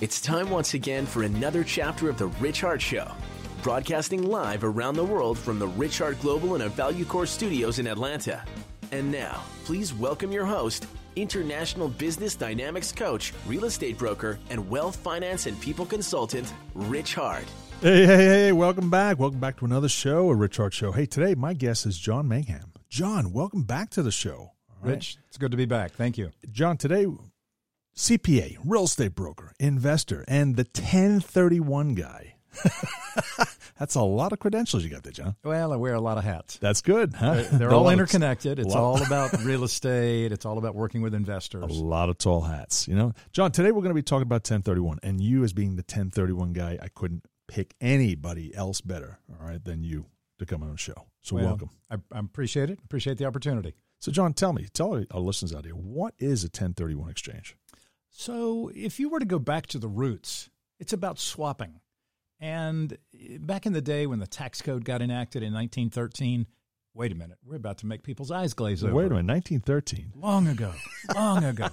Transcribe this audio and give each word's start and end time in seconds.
It's 0.00 0.18
time 0.18 0.48
once 0.48 0.72
again 0.72 1.04
for 1.04 1.24
another 1.24 1.62
chapter 1.62 2.08
of 2.08 2.16
The 2.16 2.28
Rich 2.28 2.62
Hart 2.62 2.80
Show, 2.80 3.06
broadcasting 3.62 4.22
live 4.22 4.64
around 4.64 4.94
the 4.94 5.04
world 5.04 5.38
from 5.38 5.58
the 5.58 5.68
Rich 5.68 5.98
Hart 5.98 6.18
Global 6.22 6.54
and 6.54 6.72
Value 6.72 7.04
Core 7.04 7.26
studios 7.26 7.78
in 7.78 7.86
Atlanta. 7.86 8.42
And 8.92 9.12
now, 9.12 9.42
please 9.66 9.92
welcome 9.92 10.32
your 10.32 10.46
host, 10.46 10.86
international 11.16 11.88
business 11.88 12.34
dynamics 12.34 12.92
coach, 12.92 13.34
real 13.46 13.66
estate 13.66 13.98
broker, 13.98 14.38
and 14.48 14.70
wealth 14.70 14.96
finance 14.96 15.44
and 15.44 15.60
people 15.60 15.84
consultant, 15.84 16.50
Rich 16.74 17.16
Hart. 17.16 17.44
Hey, 17.82 18.06
hey, 18.06 18.24
hey, 18.24 18.52
welcome 18.52 18.88
back. 18.88 19.18
Welcome 19.18 19.38
back 19.38 19.58
to 19.58 19.66
another 19.66 19.90
show, 19.90 20.30
a 20.30 20.34
Rich 20.34 20.56
Hart 20.56 20.72
Show. 20.72 20.92
Hey, 20.92 21.04
today 21.04 21.34
my 21.34 21.52
guest 21.52 21.84
is 21.84 21.98
John 21.98 22.26
Mangham. 22.26 22.70
John, 22.88 23.34
welcome 23.34 23.64
back 23.64 23.90
to 23.90 24.02
the 24.02 24.10
show. 24.10 24.52
All 24.70 24.76
right. 24.80 24.92
Rich, 24.92 25.18
it's 25.28 25.36
good 25.36 25.50
to 25.50 25.58
be 25.58 25.66
back. 25.66 25.92
Thank 25.92 26.16
you. 26.16 26.30
John, 26.50 26.78
today, 26.78 27.06
CPA, 27.96 28.58
real 28.64 28.84
estate 28.84 29.14
broker, 29.14 29.52
investor, 29.58 30.24
and 30.28 30.56
the 30.56 30.64
1031 30.64 31.94
guy. 31.94 32.34
That's 33.78 33.94
a 33.94 34.02
lot 34.02 34.32
of 34.32 34.38
credentials 34.38 34.84
you 34.84 34.90
got 34.90 35.02
there, 35.02 35.12
John. 35.12 35.36
Well, 35.44 35.72
I 35.72 35.76
wear 35.76 35.94
a 35.94 36.00
lot 36.00 36.18
of 36.18 36.24
hats. 36.24 36.58
That's 36.58 36.82
good. 36.82 37.14
Huh? 37.14 37.34
They're, 37.34 37.42
they're 37.44 37.70
all 37.74 37.88
interconnected. 37.88 38.58
It's 38.58 38.74
all 38.74 39.02
about 39.06 39.32
real 39.42 39.64
estate. 39.64 40.32
It's 40.32 40.44
all 40.44 40.58
about 40.58 40.74
working 40.74 41.02
with 41.02 41.14
investors. 41.14 41.64
A 41.64 41.66
lot 41.66 42.08
of 42.08 42.18
tall 42.18 42.42
hats, 42.42 42.88
you 42.88 42.94
know. 42.94 43.12
John, 43.32 43.52
today 43.52 43.70
we're 43.70 43.82
going 43.82 43.90
to 43.90 43.94
be 43.94 44.02
talking 44.02 44.22
about 44.22 44.42
1031, 44.48 44.98
and 45.02 45.20
you 45.20 45.44
as 45.44 45.52
being 45.52 45.76
the 45.76 45.82
1031 45.82 46.52
guy, 46.52 46.78
I 46.80 46.88
couldn't 46.88 47.24
pick 47.48 47.74
anybody 47.80 48.54
else 48.54 48.80
better, 48.80 49.18
all 49.40 49.46
right, 49.46 49.62
than 49.64 49.82
you 49.82 50.06
to 50.38 50.46
come 50.46 50.62
on 50.62 50.70
the 50.70 50.76
show. 50.78 51.06
So 51.20 51.36
Well, 51.36 51.44
welcome. 51.46 51.70
I, 51.90 51.96
I 52.12 52.18
appreciate 52.18 52.70
it. 52.70 52.78
Appreciate 52.84 53.18
the 53.18 53.26
opportunity. 53.26 53.74
So, 53.98 54.10
John, 54.10 54.32
tell 54.32 54.54
me, 54.54 54.66
tell 54.72 54.94
our 54.94 55.04
our 55.10 55.20
listeners 55.20 55.54
out 55.54 55.64
here, 55.66 55.74
what 55.74 56.14
is 56.18 56.42
a 56.42 56.46
1031 56.46 57.10
exchange? 57.10 57.56
So, 58.10 58.70
if 58.74 58.98
you 59.00 59.08
were 59.08 59.20
to 59.20 59.24
go 59.24 59.38
back 59.38 59.66
to 59.68 59.78
the 59.78 59.88
roots, 59.88 60.50
it's 60.78 60.92
about 60.92 61.18
swapping. 61.18 61.80
And 62.40 62.96
eh, 63.14 63.38
back 63.38 63.66
in 63.66 63.72
the 63.72 63.80
day 63.80 64.06
when 64.06 64.18
the 64.18 64.26
tax 64.26 64.60
code 64.62 64.84
got 64.84 65.00
enacted 65.02 65.42
in 65.42 65.52
1913, 65.52 66.46
wait 66.94 67.12
a 67.12 67.14
minute, 67.14 67.38
we're 67.44 67.56
about 67.56 67.78
to 67.78 67.86
make 67.86 68.02
people's 68.02 68.30
eyes 68.30 68.52
glaze 68.54 68.82
over. 68.82 68.92
Wait 68.94 69.06
a 69.06 69.10
minute, 69.10 69.26
1913. 69.62 70.12
Long 70.16 70.48
ago, 70.48 70.72
long 71.14 71.44
ago. 71.44 71.68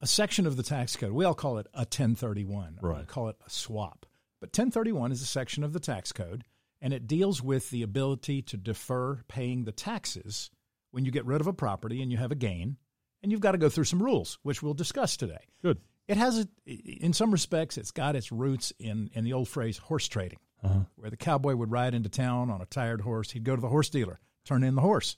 A 0.00 0.06
section 0.06 0.46
of 0.46 0.56
the 0.56 0.62
tax 0.62 0.96
code, 0.96 1.12
we 1.12 1.24
all 1.24 1.34
call 1.34 1.58
it 1.58 1.66
a 1.74 1.80
1031, 1.80 2.78
or 2.82 2.88
we 2.90 2.96
Right. 2.96 3.06
call 3.06 3.28
it 3.28 3.36
a 3.46 3.50
swap. 3.50 4.06
But 4.40 4.48
1031 4.48 5.12
is 5.12 5.22
a 5.22 5.26
section 5.26 5.62
of 5.62 5.72
the 5.72 5.78
tax 5.80 6.10
code, 6.10 6.44
and 6.80 6.92
it 6.92 7.06
deals 7.06 7.40
with 7.42 7.70
the 7.70 7.82
ability 7.82 8.42
to 8.42 8.56
defer 8.56 9.22
paying 9.28 9.64
the 9.64 9.72
taxes 9.72 10.50
when 10.90 11.04
you 11.04 11.12
get 11.12 11.24
rid 11.26 11.40
of 11.40 11.46
a 11.46 11.52
property 11.52 12.02
and 12.02 12.10
you 12.10 12.18
have 12.18 12.32
a 12.32 12.36
gain, 12.36 12.76
and 13.22 13.30
you've 13.32 13.40
got 13.40 13.52
to 13.52 13.58
go 13.58 13.68
through 13.68 13.84
some 13.84 14.02
rules, 14.02 14.38
which 14.42 14.62
we'll 14.62 14.74
discuss 14.74 15.16
today. 15.16 15.44
Good. 15.62 15.78
It 16.08 16.16
has, 16.16 16.38
a, 16.66 16.70
in 16.70 17.12
some 17.12 17.30
respects, 17.30 17.78
it's 17.78 17.92
got 17.92 18.16
its 18.16 18.32
roots 18.32 18.72
in, 18.78 19.10
in 19.14 19.24
the 19.24 19.32
old 19.32 19.48
phrase 19.48 19.78
horse 19.78 20.08
trading, 20.08 20.38
Uh-huh. 20.62 20.80
where 20.96 21.10
the 21.10 21.16
cowboy 21.16 21.54
would 21.54 21.70
ride 21.70 21.94
into 21.94 22.08
town 22.08 22.50
on 22.50 22.60
a 22.60 22.66
tired 22.66 23.00
horse. 23.02 23.30
He'd 23.30 23.44
go 23.44 23.54
to 23.54 23.62
the 23.62 23.68
horse 23.68 23.88
dealer, 23.90 24.18
turn 24.44 24.64
in 24.64 24.74
the 24.74 24.80
horse, 24.82 25.16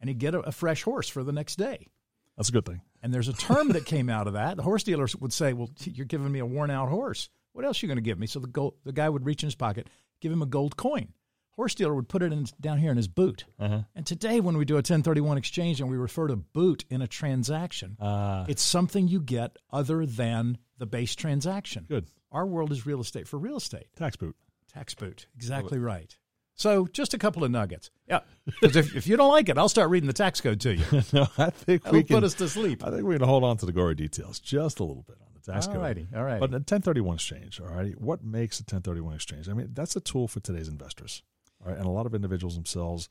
and 0.00 0.08
he'd 0.08 0.18
get 0.18 0.34
a, 0.34 0.40
a 0.40 0.52
fresh 0.52 0.82
horse 0.82 1.08
for 1.08 1.24
the 1.24 1.32
next 1.32 1.56
day. 1.56 1.88
That's 2.36 2.50
a 2.50 2.52
good 2.52 2.66
thing. 2.66 2.82
And 3.02 3.12
there's 3.12 3.28
a 3.28 3.32
term 3.32 3.68
that 3.70 3.84
came 3.86 4.08
out 4.10 4.26
of 4.26 4.34
that. 4.34 4.56
The 4.56 4.62
horse 4.62 4.82
dealers 4.84 5.16
would 5.16 5.32
say, 5.32 5.52
"Well, 5.54 5.70
you're 5.84 6.06
giving 6.06 6.30
me 6.30 6.38
a 6.40 6.46
worn 6.46 6.70
out 6.70 6.88
horse. 6.88 7.30
What 7.52 7.64
else 7.64 7.82
are 7.82 7.86
you 7.86 7.88
going 7.88 7.96
to 7.96 8.02
give 8.02 8.18
me?" 8.18 8.26
So 8.26 8.38
the 8.38 8.46
gold, 8.46 8.74
the 8.84 8.92
guy 8.92 9.08
would 9.08 9.24
reach 9.26 9.42
in 9.42 9.46
his 9.48 9.54
pocket, 9.56 9.88
give 10.20 10.30
him 10.30 10.42
a 10.42 10.46
gold 10.46 10.76
coin. 10.76 11.14
Horse 11.58 11.74
dealer 11.74 11.92
would 11.92 12.08
put 12.08 12.22
it 12.22 12.32
in 12.32 12.46
down 12.60 12.78
here 12.78 12.92
in 12.92 12.96
his 12.96 13.08
boot. 13.08 13.44
Uh-huh. 13.58 13.80
And 13.96 14.06
today, 14.06 14.38
when 14.38 14.56
we 14.56 14.64
do 14.64 14.74
a 14.74 14.76
1031 14.76 15.36
exchange 15.38 15.80
and 15.80 15.90
we 15.90 15.96
refer 15.96 16.28
to 16.28 16.36
boot 16.36 16.84
in 16.88 17.02
a 17.02 17.08
transaction, 17.08 17.96
Uh, 18.00 18.44
it's 18.48 18.62
something 18.62 19.08
you 19.08 19.20
get 19.20 19.56
other 19.72 20.06
than 20.06 20.58
the 20.78 20.86
base 20.86 21.16
transaction. 21.16 21.84
good. 21.88 22.06
Our 22.30 22.46
world 22.46 22.70
is 22.70 22.86
real 22.86 23.00
estate 23.00 23.26
for 23.26 23.38
real 23.38 23.56
estate. 23.56 23.86
Tax 23.96 24.14
boot. 24.14 24.36
Tax 24.72 24.94
boot. 24.94 25.26
Exactly 25.34 25.80
right. 25.80 26.16
So, 26.54 26.86
just 26.86 27.12
a 27.14 27.18
couple 27.18 27.42
of 27.42 27.50
nuggets. 27.50 27.90
Yeah. 28.08 28.20
Because 28.44 28.76
if, 28.76 28.94
if 28.94 29.06
you 29.08 29.16
don't 29.16 29.32
like 29.32 29.48
it, 29.48 29.58
I'll 29.58 29.68
start 29.68 29.90
reading 29.90 30.06
the 30.06 30.12
tax 30.12 30.40
code 30.40 30.60
to 30.60 30.74
you. 30.76 30.84
no, 31.12 31.26
I 31.38 31.50
think 31.50 31.82
That'll 31.82 31.98
we 31.98 32.04
can 32.04 32.16
put 32.16 32.24
us 32.24 32.34
to 32.34 32.48
sleep. 32.48 32.84
I 32.84 32.90
think 32.90 33.02
we're 33.02 33.18
going 33.18 33.20
to 33.20 33.26
hold 33.26 33.42
on 33.42 33.56
to 33.58 33.66
the 33.66 33.72
gory 33.72 33.94
details 33.96 34.38
just 34.38 34.78
a 34.78 34.84
little 34.84 35.02
bit 35.04 35.16
on 35.20 35.28
the 35.34 35.52
tax 35.52 35.66
code. 35.66 35.76
All 35.76 35.82
righty. 35.82 36.06
All 36.14 36.22
right. 36.24 36.38
But 36.38 36.50
a 36.50 36.62
1031 36.62 37.14
exchange, 37.16 37.60
all 37.60 37.66
right, 37.68 38.00
what 38.00 38.22
makes 38.22 38.60
a 38.60 38.62
1031 38.62 39.14
exchange? 39.16 39.48
I 39.48 39.54
mean, 39.54 39.70
that's 39.72 39.96
a 39.96 40.00
tool 40.00 40.28
for 40.28 40.40
today's 40.40 40.68
investors, 40.68 41.22
all 41.24 41.37
right, 41.64 41.76
and 41.76 41.86
a 41.86 41.90
lot 41.90 42.06
of 42.06 42.14
individuals 42.14 42.54
themselves, 42.54 43.08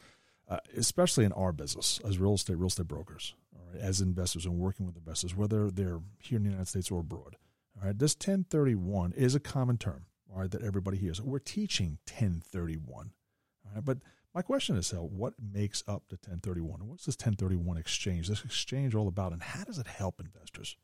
uh, 0.50 0.60
especially 0.76 1.26
in 1.26 1.34
our 1.34 1.52
business 1.52 2.00
as 2.06 2.18
real 2.18 2.36
estate, 2.36 2.58
real 2.58 2.68
estate 2.68 2.88
brokers, 2.88 3.34
right, 3.54 3.82
as 3.82 4.02
investors 4.02 4.46
and 4.46 4.58
working 4.58 4.86
with 4.86 4.98
investors, 4.98 5.36
whether 5.36 5.70
they're 5.70 6.00
here 6.20 6.38
in 6.38 6.44
the 6.44 6.50
United 6.50 6.68
States 6.68 6.92
or 6.92 7.02
abroad. 7.02 7.36
All 7.80 7.88
right, 7.88 7.98
this 7.98 8.16
1031 8.16 9.14
is 9.14 9.36
a 9.36 9.40
common 9.40 9.78
term, 9.78 10.06
all 10.34 10.42
right, 10.42 10.52
that 10.52 10.64
everybody 10.64 10.98
hears. 10.98 11.22
We're 11.22 11.40
teaching 11.40 12.00
1031, 12.08 13.12
all 13.66 13.72
right, 13.76 13.86
but 13.86 14.00
my 14.38 14.44
question 14.44 14.78
is, 14.78 14.94
uh, 14.94 14.98
what 14.98 15.34
makes 15.42 15.84
up 15.88 16.04
the 16.10 16.16
1031? 16.16 16.88
What's 16.88 17.06
this 17.06 17.16
1031 17.16 17.78
exchange? 17.78 18.28
This 18.28 18.46
exchange 18.46 18.94
all 18.94 19.08
about, 19.08 19.34
and 19.34 19.42
how 19.42 19.64
does 19.64 19.80
it 19.80 19.88
help 19.88 20.20
investors? 20.20 20.78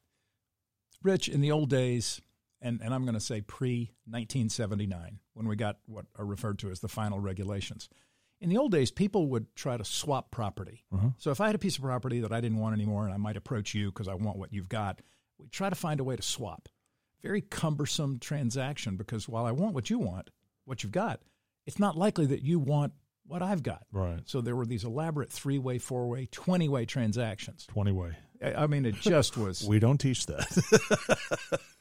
Rich, 1.03 1.29
in 1.29 1.39
the 1.39 1.51
old 1.51 1.69
days, 1.69 2.19
and, 2.63 2.81
and 2.81 2.93
I'm 2.93 3.03
going 3.03 3.13
to 3.13 3.19
say 3.19 3.41
pre 3.41 3.91
1979, 4.05 5.19
when 5.33 5.47
we 5.47 5.55
got 5.55 5.77
what 5.85 6.05
are 6.17 6.25
referred 6.25 6.59
to 6.59 6.71
as 6.71 6.79
the 6.79 6.87
final 6.87 7.19
regulations, 7.19 7.89
in 8.39 8.49
the 8.49 8.57
old 8.57 8.71
days, 8.71 8.91
people 8.91 9.27
would 9.27 9.53
try 9.55 9.77
to 9.77 9.85
swap 9.85 10.31
property. 10.31 10.83
Uh-huh. 10.93 11.09
So 11.17 11.31
if 11.31 11.39
I 11.39 11.47
had 11.47 11.55
a 11.55 11.59
piece 11.59 11.77
of 11.77 11.83
property 11.83 12.21
that 12.21 12.31
I 12.33 12.41
didn't 12.41 12.57
want 12.57 12.73
anymore 12.73 13.05
and 13.05 13.13
I 13.13 13.17
might 13.17 13.37
approach 13.37 13.73
you 13.73 13.89
because 13.89 14.07
I 14.07 14.15
want 14.15 14.37
what 14.37 14.51
you've 14.51 14.69
got, 14.69 15.01
we 15.37 15.47
try 15.47 15.69
to 15.69 15.75
find 15.75 15.99
a 15.99 16.03
way 16.03 16.15
to 16.15 16.21
swap. 16.21 16.67
Very 17.21 17.41
cumbersome 17.41 18.19
transaction 18.19 18.97
because 18.97 19.29
while 19.29 19.45
I 19.45 19.51
want 19.51 19.73
what 19.73 19.89
you 19.89 19.99
want, 19.99 20.29
what 20.65 20.83
you've 20.83 20.91
got, 20.91 21.21
it's 21.65 21.79
not 21.79 21.97
likely 21.97 22.25
that 22.27 22.41
you 22.41 22.59
want 22.59 22.91
what 23.25 23.41
I've 23.41 23.63
got. 23.63 23.85
Right. 23.93 24.19
So 24.25 24.41
there 24.41 24.55
were 24.57 24.65
these 24.65 24.83
elaborate 24.83 25.31
three 25.31 25.57
way, 25.57 25.77
four 25.77 26.09
way, 26.09 26.27
20 26.29 26.67
way 26.67 26.85
transactions. 26.85 27.65
20 27.67 27.91
way. 27.93 28.17
I 28.43 28.53
I 28.63 28.67
mean, 28.67 28.85
it 28.85 28.95
just 28.95 29.37
was. 29.37 29.63
We 29.65 29.79
don't 29.79 29.99
teach 29.99 30.25
that. 30.25 31.59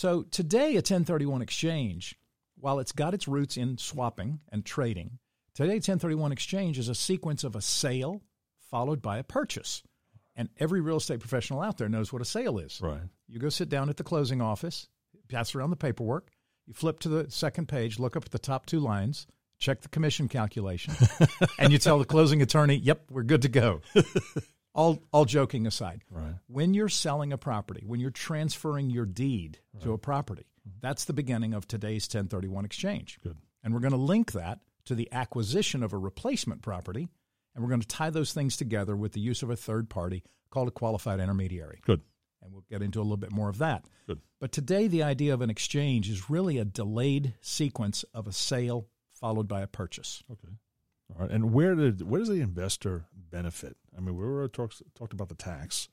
So 0.00 0.22
today, 0.22 0.70
a 0.70 0.76
1031 0.76 1.42
exchange, 1.42 2.14
while 2.56 2.78
it's 2.78 2.90
got 2.90 3.12
its 3.12 3.28
roots 3.28 3.58
in 3.58 3.76
swapping 3.76 4.40
and 4.50 4.64
trading, 4.64 5.18
today 5.52 5.74
1031 5.74 6.32
exchange 6.32 6.78
is 6.78 6.88
a 6.88 6.94
sequence 6.94 7.44
of 7.44 7.54
a 7.54 7.60
sale 7.60 8.22
followed 8.70 9.02
by 9.02 9.18
a 9.18 9.22
purchase. 9.22 9.82
And 10.34 10.48
every 10.56 10.80
real 10.80 10.96
estate 10.96 11.20
professional 11.20 11.60
out 11.60 11.76
there 11.76 11.90
knows 11.90 12.14
what 12.14 12.22
a 12.22 12.24
sale 12.24 12.56
is. 12.56 12.80
right. 12.80 13.02
You 13.28 13.38
go 13.40 13.50
sit 13.50 13.68
down 13.68 13.90
at 13.90 13.98
the 13.98 14.02
closing 14.02 14.40
office, 14.40 14.88
pass 15.28 15.54
around 15.54 15.68
the 15.68 15.76
paperwork, 15.76 16.30
you 16.64 16.72
flip 16.72 17.00
to 17.00 17.10
the 17.10 17.30
second 17.30 17.68
page, 17.68 17.98
look 17.98 18.16
up 18.16 18.24
at 18.24 18.30
the 18.30 18.38
top 18.38 18.64
two 18.64 18.80
lines, 18.80 19.26
check 19.58 19.82
the 19.82 19.90
commission 19.90 20.28
calculation, 20.28 20.94
and 21.58 21.74
you 21.74 21.78
tell 21.78 21.98
the 21.98 22.06
closing 22.06 22.40
attorney, 22.40 22.76
"Yep, 22.76 23.10
we're 23.10 23.22
good 23.22 23.42
to 23.42 23.50
go." 23.50 23.82
all 24.74 25.02
all 25.12 25.24
joking 25.24 25.66
aside, 25.66 26.02
Right. 26.10 26.34
when 26.46 26.74
you're 26.74 26.88
selling 26.88 27.32
a 27.32 27.38
property, 27.38 27.82
when 27.86 28.00
you're 28.00 28.10
transferring 28.10 28.90
your 28.90 29.06
deed 29.06 29.58
to 29.80 29.92
a 29.92 29.98
property, 29.98 30.46
that's 30.80 31.04
the 31.06 31.12
beginning 31.12 31.54
of 31.54 31.66
today's 31.66 32.04
1031 32.04 32.64
exchange. 32.64 33.18
Good. 33.22 33.36
And 33.62 33.74
we're 33.74 33.80
going 33.80 33.92
to 33.92 33.96
link 33.98 34.32
that 34.32 34.60
to 34.86 34.94
the 34.94 35.08
acquisition 35.12 35.82
of 35.82 35.92
a 35.92 35.98
replacement 35.98 36.62
property, 36.62 37.08
and 37.54 37.62
we're 37.64 37.68
going 37.70 37.80
to 37.82 37.86
tie 37.88 38.10
those 38.10 38.32
things 38.32 38.56
together 38.56 38.96
with 38.96 39.12
the 39.12 39.20
use 39.20 39.42
of 39.42 39.50
a 39.50 39.56
third 39.56 39.90
party 39.90 40.22
called 40.50 40.68
a 40.68 40.72
qualified 40.72 41.20
intermediary. 41.20 41.80
Good. 41.84 42.00
And 42.42 42.52
we'll 42.52 42.64
get 42.70 42.80
into 42.82 43.00
a 43.00 43.02
little 43.02 43.16
bit 43.18 43.32
more 43.32 43.50
of 43.50 43.58
that. 43.58 43.84
Good. 44.06 44.20
But 44.40 44.50
today, 44.52 44.86
the 44.88 45.02
idea 45.02 45.34
of 45.34 45.42
an 45.42 45.50
exchange 45.50 46.08
is 46.08 46.30
really 46.30 46.56
a 46.58 46.64
delayed 46.64 47.34
sequence 47.42 48.02
of 48.14 48.26
a 48.26 48.32
sale 48.32 48.88
followed 49.12 49.46
by 49.46 49.60
a 49.60 49.66
purchase. 49.66 50.22
Okay. 50.30 50.48
All 51.14 51.22
right. 51.22 51.30
And 51.30 51.52
where 51.52 51.74
did 51.74 52.02
where 52.02 52.20
does 52.20 52.28
the 52.28 52.40
investor 52.40 53.06
benefit? 53.14 53.76
I 53.96 54.00
mean, 54.00 54.16
we 54.16 54.24
were 54.24 54.48
talked 54.48 54.82
talked 54.94 55.12
about 55.12 55.28
the 55.28 55.34
tax, 55.34 55.88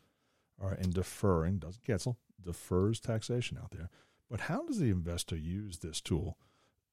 all 0.61 0.69
right, 0.69 0.79
and 0.79 0.93
deferring 0.93 1.59
doesn't 1.59 1.83
cancel, 1.83 2.17
defers 2.43 2.99
taxation 2.99 3.57
out 3.61 3.71
there. 3.71 3.89
But 4.29 4.41
how 4.41 4.65
does 4.65 4.79
the 4.79 4.89
investor 4.89 5.35
use 5.35 5.79
this 5.79 6.01
tool 6.01 6.37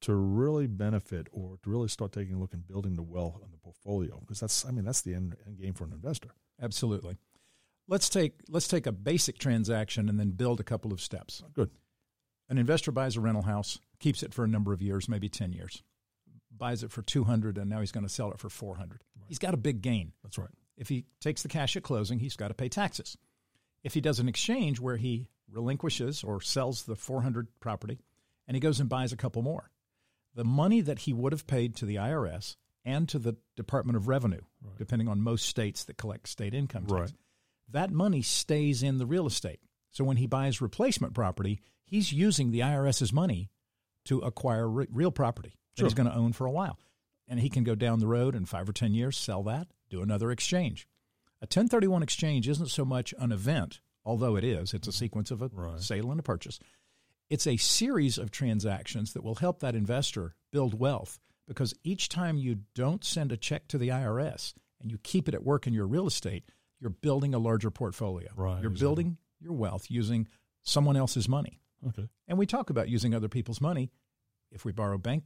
to 0.02 0.14
really 0.14 0.66
benefit 0.66 1.28
or 1.32 1.58
to 1.62 1.70
really 1.70 1.88
start 1.88 2.12
taking 2.12 2.34
a 2.34 2.38
look 2.38 2.54
and 2.54 2.66
building 2.66 2.94
the 2.94 3.02
wealth 3.02 3.40
in 3.44 3.50
the 3.50 3.58
portfolio? 3.58 4.18
Because 4.20 4.40
that's 4.40 4.64
I 4.64 4.70
mean 4.70 4.84
that's 4.84 5.02
the 5.02 5.14
end, 5.14 5.36
end 5.46 5.58
game 5.58 5.74
for 5.74 5.84
an 5.84 5.92
investor. 5.92 6.30
Absolutely. 6.60 7.16
Let's 7.88 8.08
take 8.08 8.40
let's 8.48 8.68
take 8.68 8.86
a 8.86 8.92
basic 8.92 9.38
transaction 9.38 10.08
and 10.08 10.18
then 10.18 10.30
build 10.30 10.60
a 10.60 10.64
couple 10.64 10.92
of 10.92 11.00
steps. 11.00 11.42
Good. 11.52 11.70
An 12.48 12.58
investor 12.58 12.92
buys 12.92 13.16
a 13.16 13.20
rental 13.20 13.42
house, 13.42 13.78
keeps 13.98 14.22
it 14.22 14.34
for 14.34 14.44
a 14.44 14.48
number 14.48 14.72
of 14.72 14.82
years, 14.82 15.08
maybe 15.08 15.28
10 15.28 15.52
years. 15.52 15.82
Buys 16.56 16.82
it 16.82 16.92
for 16.92 17.02
200 17.02 17.58
and 17.58 17.68
now 17.68 17.80
he's 17.80 17.92
going 17.92 18.06
to 18.06 18.12
sell 18.12 18.30
it 18.30 18.38
for 18.38 18.48
400. 18.48 19.02
He's 19.26 19.38
got 19.38 19.54
a 19.54 19.58
big 19.58 19.82
gain. 19.82 20.12
That's 20.22 20.38
right. 20.38 20.48
If 20.76 20.88
he 20.88 21.04
takes 21.20 21.42
the 21.42 21.48
cash 21.48 21.76
at 21.76 21.82
closing, 21.82 22.18
he's 22.18 22.36
got 22.36 22.48
to 22.48 22.54
pay 22.54 22.68
taxes. 22.68 23.16
If 23.82 23.94
he 23.94 24.00
does 24.00 24.18
an 24.20 24.28
exchange 24.28 24.80
where 24.80 24.96
he 24.96 25.28
relinquishes 25.50 26.22
or 26.24 26.40
sells 26.40 26.84
the 26.84 26.96
400 26.96 27.48
property 27.60 27.98
and 28.46 28.54
he 28.56 28.60
goes 28.60 28.80
and 28.80 28.88
buys 28.88 29.12
a 29.12 29.16
couple 29.16 29.42
more, 29.42 29.70
the 30.34 30.44
money 30.44 30.80
that 30.80 31.00
he 31.00 31.12
would 31.12 31.32
have 31.32 31.46
paid 31.46 31.76
to 31.76 31.86
the 31.86 31.96
IRS 31.96 32.56
and 32.84 33.08
to 33.08 33.18
the 33.18 33.36
Department 33.56 33.96
of 33.96 34.08
Revenue, 34.08 34.40
depending 34.76 35.08
on 35.08 35.20
most 35.20 35.46
states 35.46 35.84
that 35.84 35.96
collect 35.96 36.28
state 36.28 36.54
income 36.54 36.86
tax, 36.86 36.92
Right. 37.00 37.12
that 37.70 37.90
money 37.90 38.20
stays 38.22 38.82
in 38.82 38.98
the 38.98 39.06
real 39.06 39.26
estate. 39.26 39.60
So 39.90 40.04
when 40.04 40.16
he 40.18 40.26
buys 40.26 40.60
replacement 40.60 41.14
property, 41.14 41.60
he's 41.84 42.12
using 42.12 42.50
the 42.50 42.60
IRS's 42.62 43.12
money 43.12 43.48
to 44.06 44.18
acquire 44.20 44.68
re- 44.68 44.86
real 44.90 45.10
property 45.12 45.54
that 45.74 45.80
Sure. 45.80 45.86
he's 45.86 45.94
going 45.94 46.08
to 46.08 46.14
own 46.16 46.32
for 46.32 46.46
a 46.46 46.50
while. 46.50 46.78
And 47.26 47.40
he 47.40 47.48
can 47.48 47.64
go 47.64 47.74
down 47.74 48.00
the 48.00 48.06
road 48.06 48.34
in 48.34 48.44
five 48.46 48.68
or 48.68 48.72
10 48.72 48.94
years, 48.94 49.16
sell 49.16 49.42
that, 49.44 49.68
do 49.88 50.02
another 50.02 50.30
exchange. 50.30 50.86
A 51.40 51.46
1031 51.46 52.02
exchange 52.02 52.48
isn't 52.48 52.68
so 52.70 52.84
much 52.84 53.14
an 53.18 53.32
event, 53.32 53.80
although 54.04 54.36
it 54.36 54.44
is, 54.44 54.74
it's 54.74 54.88
a 54.88 54.92
sequence 54.92 55.30
of 55.30 55.40
a 55.42 55.48
Right. 55.48 55.80
sale 55.80 56.10
and 56.10 56.20
a 56.20 56.22
purchase. 56.22 56.58
It's 57.30 57.46
a 57.46 57.56
series 57.56 58.18
of 58.18 58.30
transactions 58.30 59.12
that 59.14 59.24
will 59.24 59.36
help 59.36 59.60
that 59.60 59.74
investor 59.74 60.34
build 60.52 60.78
wealth 60.78 61.18
because 61.46 61.74
each 61.82 62.08
time 62.08 62.36
you 62.36 62.60
don't 62.74 63.04
send 63.04 63.32
a 63.32 63.36
check 63.36 63.66
to 63.68 63.78
the 63.78 63.88
IRS 63.90 64.54
and 64.80 64.90
you 64.90 64.98
keep 64.98 65.28
it 65.28 65.34
at 65.34 65.42
work 65.44 65.66
in 65.66 65.72
your 65.72 65.86
real 65.86 66.06
estate, 66.06 66.44
you're 66.80 66.90
building 66.90 67.34
a 67.34 67.38
larger 67.38 67.70
portfolio. 67.70 68.28
Right, 68.36 68.60
You're 68.62 68.70
exactly. 68.70 68.84
building 68.84 69.18
your 69.40 69.54
wealth 69.54 69.90
using 69.90 70.28
someone 70.62 70.96
else's 70.96 71.28
money. 71.28 71.60
Okay. 71.86 72.08
And 72.28 72.36
we 72.38 72.46
talk 72.46 72.68
about 72.70 72.88
using 72.90 73.14
other 73.14 73.28
people's 73.28 73.60
money. 73.60 73.90
If 74.50 74.64
we 74.64 74.72
borrow 74.72 74.98
bank, 74.98 75.24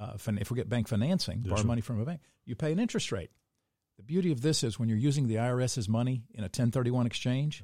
uh, 0.00 0.16
if 0.16 0.50
we 0.50 0.56
get 0.56 0.68
bank 0.68 0.88
financing, 0.88 1.40
borrow 1.40 1.62
money 1.62 1.82
from 1.82 2.00
a 2.00 2.04
bank, 2.04 2.22
you 2.46 2.56
pay 2.56 2.72
an 2.72 2.78
interest 2.78 3.12
rate. 3.12 3.30
The 3.98 4.02
beauty 4.02 4.32
of 4.32 4.40
this 4.40 4.64
is 4.64 4.78
when 4.78 4.88
you're 4.88 4.96
using 4.98 5.28
the 5.28 5.34
IRS's 5.34 5.88
money 5.88 6.22
in 6.32 6.40
a 6.40 6.44
1031 6.44 7.06
exchange, 7.06 7.62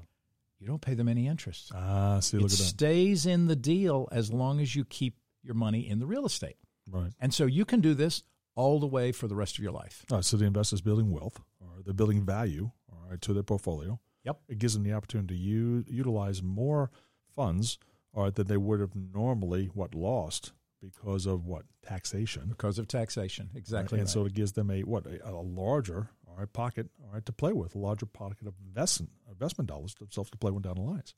you 0.59 0.67
don't 0.67 0.83
pay 0.83 0.95
them 0.95 1.09
any 1.09 1.27
interest. 1.27 1.73
Ah, 1.75 2.21
see, 2.21 2.37
it 2.37 2.43
at 2.43 2.51
that. 2.51 2.57
stays 2.57 3.25
in 3.25 3.47
the 3.47 3.57
deal 3.57 4.09
as 4.13 4.33
long 4.33 4.61
as 4.61 4.77
you 4.77 4.85
keep 4.85 5.17
your 5.43 5.55
money 5.55 5.89
in 5.89 5.99
the 5.99 6.07
real 6.07 6.27
estate. 6.27 6.57
Right. 6.87 7.11
And 7.21 7.33
so 7.33 7.47
you 7.47 7.65
can 7.65 7.81
do 7.81 7.95
this 7.95 8.23
all 8.55 8.81
the 8.81 8.87
way 8.87 9.13
for 9.13 9.29
the 9.29 9.35
rest 9.35 9.57
of 9.57 9.65
your 9.65 9.73
life. 9.73 10.05
All 10.11 10.19
right, 10.19 10.25
so 10.25 10.37
the 10.37 10.45
investor's 10.45 10.81
building 10.81 11.11
wealth, 11.11 11.41
or 11.61 11.69
they're 11.85 11.95
building 11.95 12.25
value, 12.25 12.71
all 12.91 13.11
right, 13.11 13.21
to 13.23 13.33
their 13.33 13.43
portfolio. 13.43 13.99
Yep. 14.25 14.41
It 14.49 14.59
gives 14.59 14.75
them 14.75 14.83
the 14.83 14.93
opportunity 14.93 15.37
to 15.37 15.41
u- 15.41 15.85
utilize 15.87 16.43
more 16.43 16.91
funds, 17.35 17.79
all 18.13 18.25
right, 18.25 18.35
that 18.35 18.49
they 18.49 18.57
would 18.57 18.81
have 18.81 18.95
normally 18.95 19.67
what 19.67 19.95
lost 19.95 20.53
because 20.81 21.27
of 21.27 21.47
what 21.47 21.65
taxation. 21.83 22.47
Because 22.49 22.79
of 22.79 22.89
taxation. 22.89 23.51
Exactly. 23.55 23.99
And 23.99 24.07
right. 24.07 24.13
so 24.13 24.25
it 24.25 24.35
gives 24.35 24.53
them 24.53 24.71
a 24.71 24.83
what 24.83 25.07
a, 25.07 25.29
a 25.29 25.33
larger 25.33 26.11
all 26.29 26.37
right 26.37 26.53
pocket 26.53 26.89
all 27.03 27.13
right 27.13 27.25
to 27.27 27.33
play 27.33 27.53
with, 27.53 27.75
a 27.75 27.79
larger 27.79 28.07
pocket 28.07 28.47
of 28.47 28.55
investment 28.67 29.13
investment 29.31 29.69
dollars 29.69 29.95
themselves 29.95 30.31
to 30.31 30.39
play 30.39 30.51
with 30.51 30.63
down 30.63 30.75
the 30.77 30.83
lines. 30.83 31.15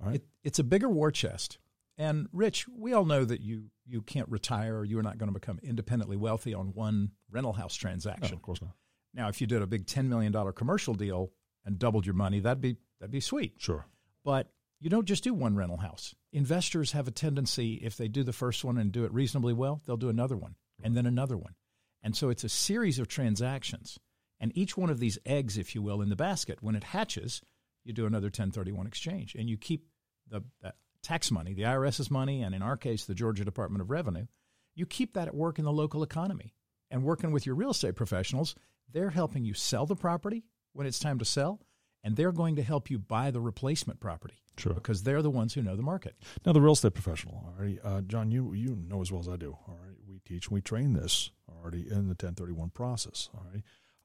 All 0.00 0.06
right. 0.06 0.16
It, 0.16 0.26
it's 0.42 0.58
a 0.58 0.64
bigger 0.64 0.88
war 0.88 1.10
chest. 1.10 1.58
And 1.98 2.28
Rich, 2.32 2.66
we 2.68 2.92
all 2.92 3.04
know 3.04 3.24
that 3.24 3.40
you 3.40 3.70
you 3.86 4.02
can't 4.02 4.28
retire 4.28 4.78
or 4.78 4.84
you 4.84 4.98
are 4.98 5.02
not 5.02 5.18
going 5.18 5.28
to 5.28 5.38
become 5.38 5.58
independently 5.62 6.16
wealthy 6.16 6.54
on 6.54 6.72
one 6.74 7.10
rental 7.30 7.52
house 7.52 7.78
no, 7.78 7.88
transaction. 7.88 8.34
of 8.34 8.42
course 8.42 8.62
not. 8.62 8.74
Now, 9.14 9.28
if 9.28 9.40
you 9.40 9.46
did 9.46 9.62
a 9.62 9.66
big 9.66 9.86
ten 9.86 10.08
million 10.08 10.32
dollar 10.32 10.52
commercial 10.52 10.94
deal 10.94 11.32
and 11.64 11.78
doubled 11.78 12.06
your 12.06 12.14
money, 12.14 12.40
that'd 12.40 12.60
be 12.60 12.76
that'd 12.98 13.12
be 13.12 13.20
sweet. 13.20 13.54
Sure. 13.58 13.86
But 14.24 14.48
you 14.80 14.90
don't 14.90 15.06
just 15.06 15.24
do 15.24 15.34
one 15.34 15.54
rental 15.54 15.76
house. 15.76 16.14
Investors 16.32 16.92
have 16.92 17.06
a 17.06 17.12
tendency, 17.12 17.74
if 17.74 17.96
they 17.96 18.08
do 18.08 18.22
the 18.22 18.32
first 18.32 18.64
one 18.64 18.78
and 18.78 18.90
do 18.90 19.04
it 19.04 19.12
reasonably 19.12 19.52
well, 19.52 19.82
they'll 19.84 19.96
do 19.96 20.08
another 20.08 20.36
one 20.36 20.56
and 20.82 20.96
then 20.96 21.06
another 21.06 21.36
one. 21.36 21.54
And 22.02 22.16
so 22.16 22.30
it's 22.30 22.44
a 22.44 22.48
series 22.48 22.98
of 22.98 23.06
transactions. 23.06 23.98
And 24.40 24.56
each 24.56 24.76
one 24.76 24.90
of 24.90 24.98
these 24.98 25.18
eggs, 25.24 25.56
if 25.56 25.74
you 25.74 25.82
will, 25.82 26.02
in 26.02 26.08
the 26.08 26.16
basket, 26.16 26.58
when 26.62 26.74
it 26.74 26.84
hatches, 26.84 27.42
you 27.84 27.92
do 27.92 28.06
another 28.06 28.26
1031 28.26 28.86
exchange 28.86 29.34
and 29.34 29.48
you 29.48 29.56
keep 29.56 29.86
the 30.28 30.42
that 30.62 30.76
tax 31.02 31.30
money, 31.30 31.52
the 31.52 31.62
IRS's 31.62 32.10
money, 32.10 32.42
and 32.42 32.54
in 32.54 32.62
our 32.62 32.76
case, 32.76 33.04
the 33.04 33.14
Georgia 33.14 33.44
Department 33.44 33.82
of 33.82 33.90
Revenue, 33.90 34.26
you 34.74 34.86
keep 34.86 35.14
that 35.14 35.28
at 35.28 35.34
work 35.34 35.58
in 35.58 35.64
the 35.64 35.72
local 35.72 36.02
economy. 36.02 36.54
And 36.90 37.02
working 37.02 37.32
with 37.32 37.46
your 37.46 37.54
real 37.54 37.70
estate 37.70 37.96
professionals, 37.96 38.54
they're 38.90 39.10
helping 39.10 39.44
you 39.44 39.54
sell 39.54 39.86
the 39.86 39.96
property 39.96 40.44
when 40.72 40.86
it's 40.86 40.98
time 40.98 41.18
to 41.18 41.24
sell, 41.24 41.60
and 42.04 42.16
they're 42.16 42.32
going 42.32 42.56
to 42.56 42.62
help 42.62 42.90
you 42.90 42.98
buy 42.98 43.30
the 43.30 43.40
replacement 43.40 44.00
property 44.00 44.42
Sure. 44.56 44.74
because 44.74 45.02
they're 45.04 45.22
the 45.22 45.30
ones 45.30 45.54
who 45.54 45.62
know 45.62 45.76
the 45.76 45.82
market. 45.82 46.14
Now, 46.44 46.52
the 46.52 46.60
real 46.60 46.72
estate 46.74 46.94
professional, 46.94 47.36
all 47.46 47.54
right, 47.58 47.78
uh, 47.82 48.00
John, 48.02 48.30
you 48.30 48.52
you 48.54 48.76
know 48.76 49.00
as 49.00 49.10
well 49.10 49.20
as 49.20 49.28
I 49.28 49.36
do. 49.36 49.56
All 49.66 49.78
right, 49.82 49.96
we 50.06 50.18
teach, 50.26 50.46
and 50.48 50.54
we 50.54 50.60
train 50.60 50.92
this 50.92 51.30
already 51.48 51.82
in 51.82 52.08
the 52.08 52.14
1031 52.14 52.70
process. 52.70 53.28
All 53.34 53.46
right, 53.52 53.62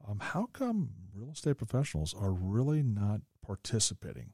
um, 0.08 0.20
how 0.20 0.46
come 0.54 0.90
real 1.14 1.32
estate 1.32 1.58
professionals 1.58 2.14
are 2.14 2.32
really 2.32 2.82
not 2.84 3.22
participating, 3.42 4.34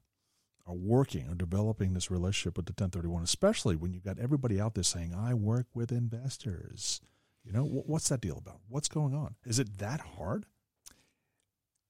or 0.66 0.76
working, 0.76 1.28
or 1.30 1.36
developing 1.36 1.94
this 1.94 2.12
relationship 2.12 2.58
with 2.58 2.66
the 2.68 2.74
1031, 2.74 3.24
especially 3.24 3.76
when 3.76 3.92
you've 3.94 4.04
got 4.04 4.20
everybody 4.20 4.60
out 4.62 4.76
there 4.76 4.84
saying, 4.84 5.14
"I 5.16 5.34
work 5.34 5.68
with 5.74 5.92
investors." 5.92 7.02
You 7.44 7.52
know, 7.54 7.64
wh- 7.66 7.90
what's 7.90 8.10
that 8.10 8.22
deal 8.22 8.38
about? 8.38 8.62
What's 8.70 8.88
going 8.88 9.14
on? 9.16 9.36
Is 9.46 9.58
it 9.60 9.80
that 9.80 10.00
hard? 10.00 10.46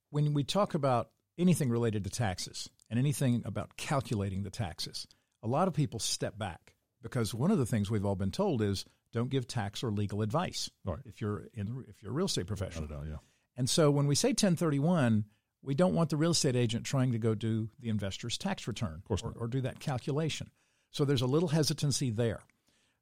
When 0.09 0.33
we 0.33 0.43
talk 0.43 0.73
about 0.73 1.09
anything 1.37 1.69
related 1.69 2.03
to 2.03 2.09
taxes 2.09 2.69
and 2.89 2.99
anything 2.99 3.41
about 3.45 3.75
calculating 3.77 4.43
the 4.43 4.49
taxes, 4.49 5.07
a 5.41 5.47
lot 5.47 5.67
of 5.67 5.73
people 5.73 5.99
step 5.99 6.37
back 6.37 6.75
because 7.01 7.33
one 7.33 7.51
of 7.51 7.57
the 7.57 7.65
things 7.65 7.89
we've 7.91 8.05
all 8.05 8.15
been 8.15 8.31
told 8.31 8.61
is 8.61 8.85
don't 9.11 9.29
give 9.29 9.47
tax 9.47 9.83
or 9.83 9.91
legal 9.91 10.21
advice 10.21 10.69
Right. 10.85 10.99
if 11.05 11.21
you're 11.21 11.47
in 11.53 11.83
if 11.87 12.01
you're 12.01 12.11
a 12.11 12.15
real 12.15 12.25
estate 12.27 12.47
professional. 12.47 12.87
yeah. 13.05 13.17
And 13.55 13.69
so 13.69 13.91
when 13.91 14.07
we 14.07 14.15
say 14.15 14.29
1031, 14.29 15.25
we 15.61 15.75
don't 15.75 15.93
want 15.93 16.09
the 16.09 16.17
real 16.17 16.31
estate 16.31 16.55
agent 16.55 16.85
trying 16.85 17.11
to 17.11 17.19
go 17.19 17.35
do 17.35 17.69
the 17.79 17.89
investor's 17.89 18.37
tax 18.37 18.67
return 18.67 19.01
course 19.07 19.21
or, 19.23 19.33
or 19.37 19.47
do 19.47 19.61
that 19.61 19.79
calculation. 19.79 20.49
So 20.91 21.05
there's 21.05 21.21
a 21.21 21.27
little 21.27 21.49
hesitancy 21.49 22.09
there. 22.09 22.41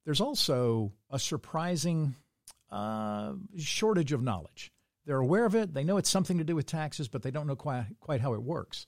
There's 0.06 0.22
also 0.22 0.92
a 1.10 1.20
surprising 1.20 2.16
uh, 2.70 3.34
shortage 3.58 4.12
of 4.12 4.22
knowledge. 4.22 4.72
They're 5.12 5.20
aware 5.20 5.44
of 5.44 5.56
it, 5.56 5.74
they 5.74 5.84
know 5.84 5.98
it's 5.98 6.10
something 6.10 6.38
to 6.38 6.46
do 6.46 6.56
with 6.56 6.66
taxes, 6.66 7.10
but 7.10 7.22
they 7.22 7.32
don't 7.32 7.46
know 7.46 7.58
quite, 7.58 7.86
quite 8.00 8.22
how 8.22 8.34
it 8.34 8.42
works. 8.42 8.86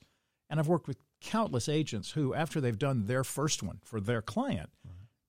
And 0.48 0.58
I've 0.58 0.68
worked 0.68 0.88
with 0.88 0.96
countless 1.20 1.68
agents 1.68 2.12
who, 2.12 2.32
after 2.32 2.62
they've 2.62 2.78
done 2.78 3.04
their 3.04 3.24
first 3.24 3.62
one 3.62 3.80
for 3.84 4.00
their 4.00 4.22
client, 4.22 4.70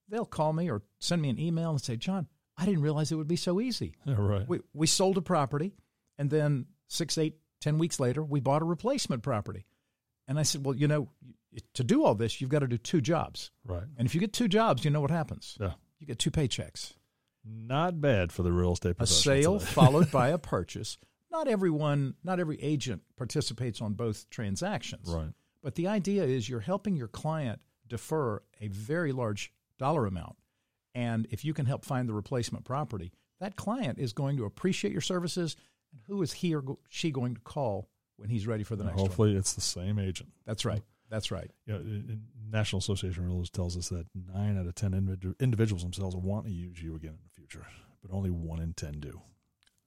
they'll 0.07 0.23
call 0.23 0.53
me 0.53 0.71
or 0.71 0.83
send 0.99 1.21
me 1.21 1.27
an 1.27 1.37
email 1.37 1.71
and 1.71 1.81
say, 1.81 1.97
John, 1.97 2.27
I 2.57 2.63
didn't 2.63 2.81
realize 2.81 3.11
it 3.11 3.15
would 3.15 3.27
be 3.27 3.35
so 3.35 3.59
easy. 3.59 3.95
Yeah, 4.05 4.15
right. 4.17 4.47
We, 4.47 4.61
we 4.73 4.87
sold 4.87 5.17
a 5.17 5.21
property, 5.21 5.73
and 6.17 6.29
then 6.29 6.67
six, 6.87 7.17
eight, 7.17 7.39
ten 7.59 7.77
weeks 7.77 7.99
later, 7.99 8.23
we 8.23 8.39
bought 8.39 8.61
a 8.61 8.65
replacement 8.65 9.21
property. 9.21 9.65
And 10.29 10.39
I 10.39 10.43
said, 10.43 10.65
Well, 10.65 10.77
you 10.77 10.87
know, 10.87 11.09
to 11.73 11.83
do 11.83 12.05
all 12.05 12.15
this, 12.15 12.39
you've 12.39 12.49
got 12.49 12.59
to 12.59 12.67
do 12.69 12.77
two 12.77 13.01
jobs. 13.01 13.51
right. 13.65 13.83
And 13.97 14.07
if 14.07 14.15
you 14.15 14.21
get 14.21 14.31
two 14.31 14.47
jobs, 14.47 14.85
you 14.85 14.91
know 14.91 15.01
what 15.01 15.11
happens? 15.11 15.57
Yeah. 15.59 15.73
You 15.99 16.07
get 16.07 16.19
two 16.19 16.31
paychecks 16.31 16.93
Not 17.45 18.01
bad 18.01 18.31
for 18.31 18.43
the 18.43 18.51
real 18.51 18.73
estate 18.73 18.95
a 18.99 19.05
sale 19.05 19.59
followed 19.59 20.11
by 20.11 20.29
a 20.29 20.37
purchase. 20.37 20.97
Not 21.31 21.47
everyone, 21.47 22.15
not 22.23 22.39
every 22.39 22.61
agent 22.61 23.03
participates 23.17 23.81
on 23.81 23.93
both 23.93 24.29
transactions. 24.29 25.09
right. 25.09 25.29
But 25.61 25.75
the 25.75 25.87
idea 25.87 26.23
is 26.23 26.47
you're 26.47 26.59
helping 26.59 26.95
your 26.95 27.07
client 27.07 27.59
defer 27.87 28.41
a 28.61 28.67
very 28.67 29.11
large 29.11 29.51
dollar 29.79 30.05
amount. 30.05 30.35
And 30.93 31.27
if 31.31 31.43
you 31.43 31.53
can 31.53 31.65
help 31.65 31.83
find 31.83 32.07
the 32.07 32.13
replacement 32.13 32.65
property, 32.65 33.11
that 33.39 33.55
client 33.55 33.99
is 33.99 34.13
going 34.13 34.37
to 34.37 34.45
appreciate 34.45 34.91
your 34.91 35.01
services. 35.01 35.55
And 35.91 36.01
who 36.07 36.21
is 36.21 36.33
he 36.33 36.55
or 36.55 36.63
she 36.89 37.11
going 37.11 37.35
to 37.35 37.41
call 37.41 37.89
when 38.17 38.29
he's 38.29 38.47
ready 38.47 38.63
for 38.63 38.75
the 38.75 38.83
next 38.83 38.97
one? 38.97 39.07
Hopefully, 39.07 39.35
it's 39.35 39.53
the 39.53 39.61
same 39.61 39.99
agent. 39.99 40.29
That's 40.45 40.65
right. 40.65 40.83
That's 41.09 41.31
right. 41.31 41.51
you 41.65 41.73
know, 41.73 41.83
National 42.51 42.79
Association 42.79 43.25
of 43.25 43.31
Realtors 43.31 43.51
tells 43.51 43.77
us 43.77 43.89
that 43.89 44.07
nine 44.15 44.57
out 44.57 44.65
of 44.65 44.75
ten 44.75 44.93
individuals 45.39 45.83
themselves 45.83 46.15
want 46.15 46.45
to 46.45 46.51
use 46.51 46.81
you 46.81 46.95
again 46.95 47.11
in 47.11 47.19
the 47.23 47.34
future, 47.45 47.65
but 48.01 48.13
only 48.15 48.29
one 48.29 48.59
in 48.59 48.73
ten 48.73 48.99
do, 48.99 49.21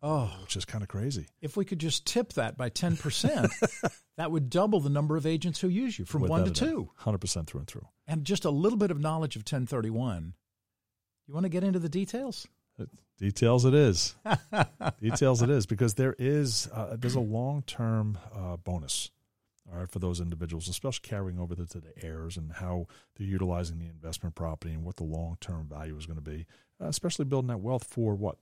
Oh, 0.00 0.32
which 0.42 0.56
is 0.56 0.64
kind 0.64 0.82
of 0.82 0.88
crazy. 0.88 1.26
if 1.40 1.56
we 1.56 1.64
could 1.64 1.80
just 1.80 2.06
tip 2.06 2.34
that 2.34 2.56
by 2.56 2.70
10%, 2.70 3.50
that 4.16 4.30
would 4.30 4.48
double 4.48 4.78
the 4.80 4.88
number 4.90 5.16
of 5.16 5.26
agents 5.26 5.60
who 5.60 5.68
use 5.68 5.98
you 5.98 6.04
from 6.04 6.22
one 6.22 6.44
to 6.44 6.50
two. 6.52 6.90
hundred 6.96 7.18
percent 7.18 7.48
through 7.48 7.60
and 7.60 7.68
through. 7.68 7.86
And 8.06 8.24
just 8.24 8.44
a 8.44 8.50
little 8.50 8.78
bit 8.78 8.90
of 8.92 9.00
knowledge 9.00 9.34
of 9.36 9.40
1031. 9.40 10.34
You 11.26 11.34
want 11.34 11.44
to 11.44 11.50
get 11.50 11.64
into 11.64 11.78
the 11.80 11.88
details? 11.88 12.46
Details 13.18 13.64
it 13.64 13.74
is, 13.74 14.14
details 15.02 15.42
it 15.42 15.50
is, 15.50 15.66
because 15.66 15.94
there 15.94 16.14
is 16.20 16.68
uh, 16.72 16.96
there's 16.96 17.16
a 17.16 17.20
long 17.20 17.62
term 17.62 18.16
uh, 18.32 18.56
bonus. 18.56 19.10
All 19.70 19.78
right, 19.80 19.90
for 19.90 19.98
those 19.98 20.20
individuals, 20.20 20.68
especially 20.68 21.00
carrying 21.02 21.38
over 21.40 21.54
to 21.56 21.64
the 21.64 21.92
heirs 22.02 22.36
and 22.36 22.52
how 22.52 22.86
they're 23.16 23.26
utilizing 23.26 23.80
the 23.80 23.86
investment 23.88 24.34
property 24.36 24.72
and 24.72 24.84
what 24.84 24.94
the 24.96 25.02
long 25.04 25.36
term 25.40 25.66
value 25.68 25.96
is 25.96 26.06
going 26.06 26.16
to 26.16 26.22
be, 26.22 26.46
uh, 26.46 26.46
Uh, 26.80 26.86
especially 26.86 27.24
building 27.24 27.48
that 27.48 27.60
wealth 27.60 27.84
for 27.84 28.14
what 28.14 28.36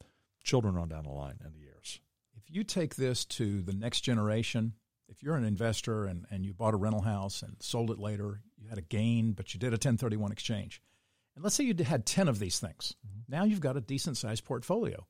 children 0.44 0.76
on 0.76 0.88
down 0.88 1.04
the 1.04 1.10
line 1.10 1.38
and 1.42 1.54
the 1.54 1.66
heirs. 1.66 2.00
If 2.36 2.54
you 2.54 2.64
take 2.64 2.96
this 2.96 3.24
to 3.24 3.62
the 3.62 3.72
next 3.72 4.02
generation, 4.02 4.74
if 5.08 5.22
you're 5.22 5.36
an 5.36 5.44
investor 5.44 6.04
and, 6.04 6.26
and 6.30 6.44
you 6.44 6.52
bought 6.52 6.74
a 6.74 6.76
rental 6.76 7.02
house 7.02 7.42
and 7.42 7.56
sold 7.60 7.90
it 7.90 7.98
later, 7.98 8.42
you 8.58 8.68
had 8.68 8.78
a 8.78 8.82
gain, 8.82 9.32
but 9.32 9.54
you 9.54 9.60
did 9.60 9.68
a 9.68 9.80
1031 9.80 10.32
exchange. 10.32 10.82
And 11.34 11.44
let's 11.44 11.56
say 11.56 11.64
you 11.64 11.74
had 11.84 12.06
10 12.06 12.28
of 12.28 12.38
these 12.38 12.58
things. 12.58 12.94
Mm-hmm. 13.06 13.34
Now 13.34 13.44
you've 13.44 13.60
got 13.60 13.76
a 13.76 13.80
decent 13.80 14.16
sized 14.16 14.44
portfolio. 14.44 15.06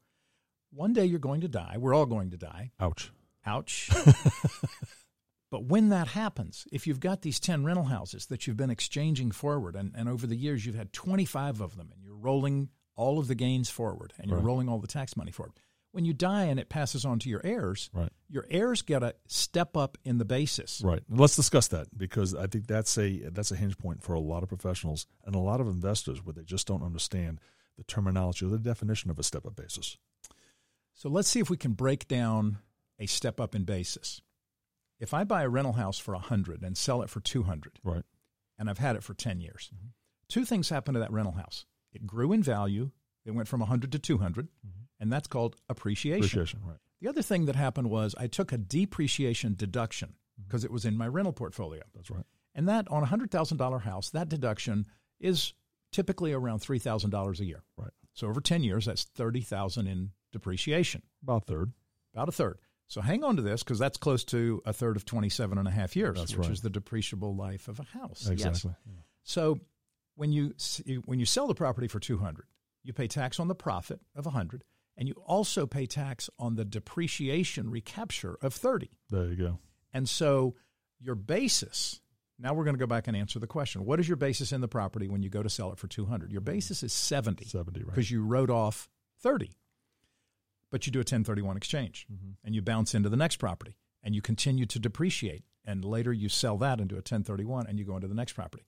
One 0.73 0.93
day 0.93 1.05
you're 1.05 1.19
going 1.19 1.41
to 1.43 1.49
die. 1.49 1.77
We're 1.79 1.95
all 1.95 2.07
going 2.07 2.31
to 2.31 2.37
die. 2.37 2.73
Ouch. 2.81 3.11
Ouch. 3.45 3.91
but 5.51 5.65
when 5.65 5.89
that 5.91 6.09
happens, 6.09 6.67
if 6.73 6.87
you've 6.87 7.01
got 7.01 7.23
these 7.23 7.41
10 7.41 7.65
rental 7.65 7.85
houses 7.85 8.27
that 8.27 8.47
you've 8.47 8.57
been 8.57 8.71
exchanging 8.71 9.31
forward, 9.31 9.77
and, 9.77 9.93
and 9.97 10.09
over 10.09 10.27
the 10.27 10.37
years 10.37 10.67
you've 10.67 10.75
had 10.75 10.93
25 10.93 11.61
of 11.61 11.77
them, 11.77 11.91
and 11.95 12.03
you're 12.03 12.17
rolling 12.17 12.69
all 12.97 13.19
of 13.19 13.29
the 13.29 13.35
gains 13.35 13.71
forward 13.71 14.13
and 14.19 14.29
you're 14.29 14.39
Right. 14.39 14.45
rolling 14.47 14.69
all 14.69 14.79
the 14.79 14.87
tax 14.87 15.17
money 15.17 15.31
forward, 15.31 15.53
when 15.93 16.05
you 16.05 16.13
die 16.13 16.45
and 16.45 16.59
it 16.61 16.69
passes 16.69 17.05
on 17.05 17.19
to 17.21 17.29
your 17.31 17.41
heirs, 17.45 17.89
Right. 17.93 18.13
your 18.29 18.47
heirs 18.51 18.83
get 18.83 19.03
a 19.03 19.15
step 19.29 19.77
up 19.77 19.97
in 20.05 20.19
the 20.19 20.25
basis. 20.25 20.81
Right. 20.83 21.03
Let's 21.09 21.37
discuss 21.37 21.69
that 21.69 21.97
because 21.97 22.35
I 22.35 22.47
think 22.47 22.67
that's 22.67 22.99
a 22.99 23.29
that's 23.31 23.51
a 23.53 23.57
hinge 23.57 23.79
point 23.79 24.03
for 24.03 24.15
a 24.15 24.21
lot 24.21 24.43
of 24.43 24.49
professionals 24.49 25.07
and 25.25 25.35
a 25.35 25.39
lot 25.39 25.61
of 25.61 25.69
investors 25.69 26.25
where 26.25 26.33
they 26.35 26.43
just 26.45 26.67
don't 26.67 26.83
understand 26.83 27.41
the 27.77 27.85
terminology 27.85 28.45
or 28.45 28.49
the 28.49 28.59
definition 28.59 29.11
of 29.11 29.19
a 29.19 29.23
step 29.23 29.47
up 29.47 29.57
basis. 29.57 29.97
So 30.95 31.09
let's 31.09 31.29
see 31.29 31.41
if 31.41 31.51
we 31.51 31.57
can 31.59 31.73
break 31.73 32.09
down 32.09 32.59
a 32.99 33.07
step 33.07 33.39
up 33.41 33.55
in 33.55 33.65
basis. 33.65 34.23
If 34.99 35.13
I 35.13 35.25
buy 35.25 35.43
a 35.43 35.49
rental 35.51 35.75
house 35.75 35.99
for 35.99 36.15
100 36.15 36.63
and 36.63 36.77
sell 36.77 37.03
it 37.03 37.11
for 37.11 37.21
200 37.21 37.81
Right. 37.85 38.05
and 38.59 38.71
I've 38.71 38.79
had 38.79 38.97
it 38.97 39.03
for 39.03 39.13
10 39.13 39.41
years, 39.41 39.71
mm-hmm. 39.75 39.89
two 40.29 40.47
things 40.47 40.71
happen 40.71 40.95
to 40.95 41.01
that 41.01 41.13
rental 41.13 41.35
house. 41.35 41.67
It 41.97 42.07
grew 42.07 42.33
in 42.33 42.43
value. 42.43 42.91
It 43.25 43.33
went 43.33 43.49
from 43.49 43.61
100 43.61 43.93
to 43.93 43.99
200, 43.99 44.47
mm-hmm. 44.47 44.69
and 45.01 45.13
that's 45.13 45.27
called 45.27 45.57
appreciation. 45.69 46.19
Appreciation. 46.19 46.61
Right. 46.65 46.77
The 47.01 47.09
other 47.09 47.23
thing 47.23 47.47
that 47.47 47.57
happened 47.57 47.91
was 47.91 48.15
I 48.17 48.29
took 48.29 48.53
a 48.53 48.59
depreciation 48.59 49.55
deduction 49.57 50.11
mm-hmm. 50.11 50.45
because 50.47 50.65
it 50.65 50.71
was 50.71 50.85
in 50.85 50.97
my 50.97 51.09
rental 51.09 51.33
portfolio. 51.33 51.83
That's 51.95 52.11
right. 52.11 52.25
And 52.55 52.69
that 52.69 52.89
on 52.89 53.03
a 53.03 53.07
$100,000 53.07 53.83
house, 53.83 54.11
that 54.11 54.29
deduction 54.29 54.87
is 55.21 55.53
typically 55.93 56.33
around 56.33 56.61
$3,000 56.61 57.41
a 57.41 57.45
year. 57.45 57.63
Right. 57.77 57.91
So 58.15 58.29
over 58.29 58.41
10 58.41 58.63
years, 58.63 58.87
that's 58.87 59.05
30,000 59.05 59.87
in 59.87 60.11
depreciation, 60.33 61.03
About 61.23 61.43
a 61.43 61.47
third. 61.47 61.73
about 62.15 62.29
a 62.29 62.33
third. 62.33 62.59
So 62.89 63.01
hang 63.01 63.25
on 63.25 63.37
to 63.37 63.43
this 63.43 63.63
because 63.63 63.79
that's 63.79 63.99
close 63.99 64.25
to 64.27 64.63
a 64.65 64.73
third 64.73 64.97
of 64.97 65.05
27 65.05 65.59
and 65.59 65.67
a 65.67 65.71
half 65.71 65.97
years, 65.97 66.19
That's 66.19 66.37
which 66.37 66.47
right. 66.47 66.53
is 66.53 66.61
the 66.61 66.71
depreciable 66.71 67.37
life 67.37 67.69
of 67.69 67.81
a 67.81 67.83
house. 67.83 68.23
Yes. 68.23 68.31
Exactly. 68.31 68.75
Yeah. 68.87 68.93
So 69.25 69.59
when 70.17 70.33
you 70.33 70.55
when 71.05 71.21
you 71.21 71.27
sell 71.27 71.47
the 71.47 71.55
property 71.55 71.87
for 71.89 72.01
200, 72.01 72.47
you 72.83 72.93
pay 72.93 73.07
tax 73.07 73.39
on 73.39 73.49
the 73.49 73.55
profit 73.55 74.01
of 74.15 74.25
100 74.25 74.65
and 74.97 75.09
you 75.09 75.15
also 75.25 75.67
pay 75.67 75.87
tax 75.87 76.31
on 76.39 76.57
the 76.57 76.65
depreciation 76.65 77.71
recapture 77.71 78.39
of 78.41 78.55
30. 78.55 78.91
There 79.11 79.27
you 79.27 79.37
go. 79.37 79.59
And 79.93 80.09
so 80.09 80.55
your 80.99 81.15
basis, 81.15 82.01
now 82.39 82.55
we're 82.55 82.65
going 82.65 82.75
to 82.77 82.81
go 82.81 82.87
back 82.87 83.07
and 83.07 83.17
answer 83.17 83.39
the 83.39 83.47
question. 83.47 83.85
What 83.85 84.01
is 84.01 84.09
your 84.09 84.17
basis 84.17 84.53
in 84.53 84.63
the 84.63 84.69
property 84.69 85.09
when 85.09 85.23
you 85.23 85.29
go 85.29 85.43
to 85.43 85.51
sell 85.51 85.71
it 85.73 85.79
for 85.79 85.87
200? 85.87 86.33
Your 86.33 86.41
basis 86.41 86.83
is 86.83 86.93
70 86.93 87.45
70, 87.45 87.81
right. 87.81 87.87
because 87.87 88.11
you 88.11 88.23
wrote 88.25 88.51
off 88.51 88.89
30. 89.21 89.51
But 90.71 90.87
you 90.87 90.93
do 90.93 90.99
a 90.99 91.01
1031 91.01 91.57
exchange 91.57 92.07
Mm-hmm. 92.13 92.31
and 92.45 92.55
you 92.55 92.63
bounce 92.63 92.95
into 92.95 93.09
the 93.09 93.17
next 93.17 93.37
property 93.37 93.77
and 94.03 94.15
you 94.15 94.23
continue 94.23 94.67
to 94.67 94.79
depreciate 94.79 95.45
and 95.65 95.85
later 95.85 96.13
you 96.13 96.29
sell 96.29 96.57
that 96.59 96.77
do 96.89 96.95
a 96.95 96.99
1031 96.99 97.67
and 97.67 97.79
you 97.79 97.85
go 97.85 97.97
into 97.97 98.09
the 98.09 98.15
next 98.15 98.33
property. 98.33 98.65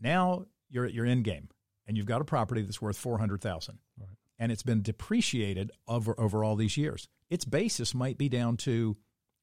Now 0.00 0.46
you're 0.70 0.84
at 0.84 0.94
your 0.94 1.06
end 1.06 1.24
game 1.24 1.48
and 1.86 1.96
you've 1.96 2.06
got 2.06 2.20
a 2.20 2.24
property 2.24 2.62
that's 2.62 2.80
worth 2.82 2.98
400,000 2.98 3.78
Right. 3.98 4.08
and 4.38 4.52
it's 4.52 4.62
been 4.62 4.82
depreciated 4.82 5.70
over 5.86 6.18
over 6.18 6.44
all 6.44 6.56
these 6.56 6.76
years. 6.76 7.08
Its 7.30 7.44
basis 7.44 7.94
might 7.94 8.18
be 8.18 8.28
down 8.28 8.56
to 8.58 8.96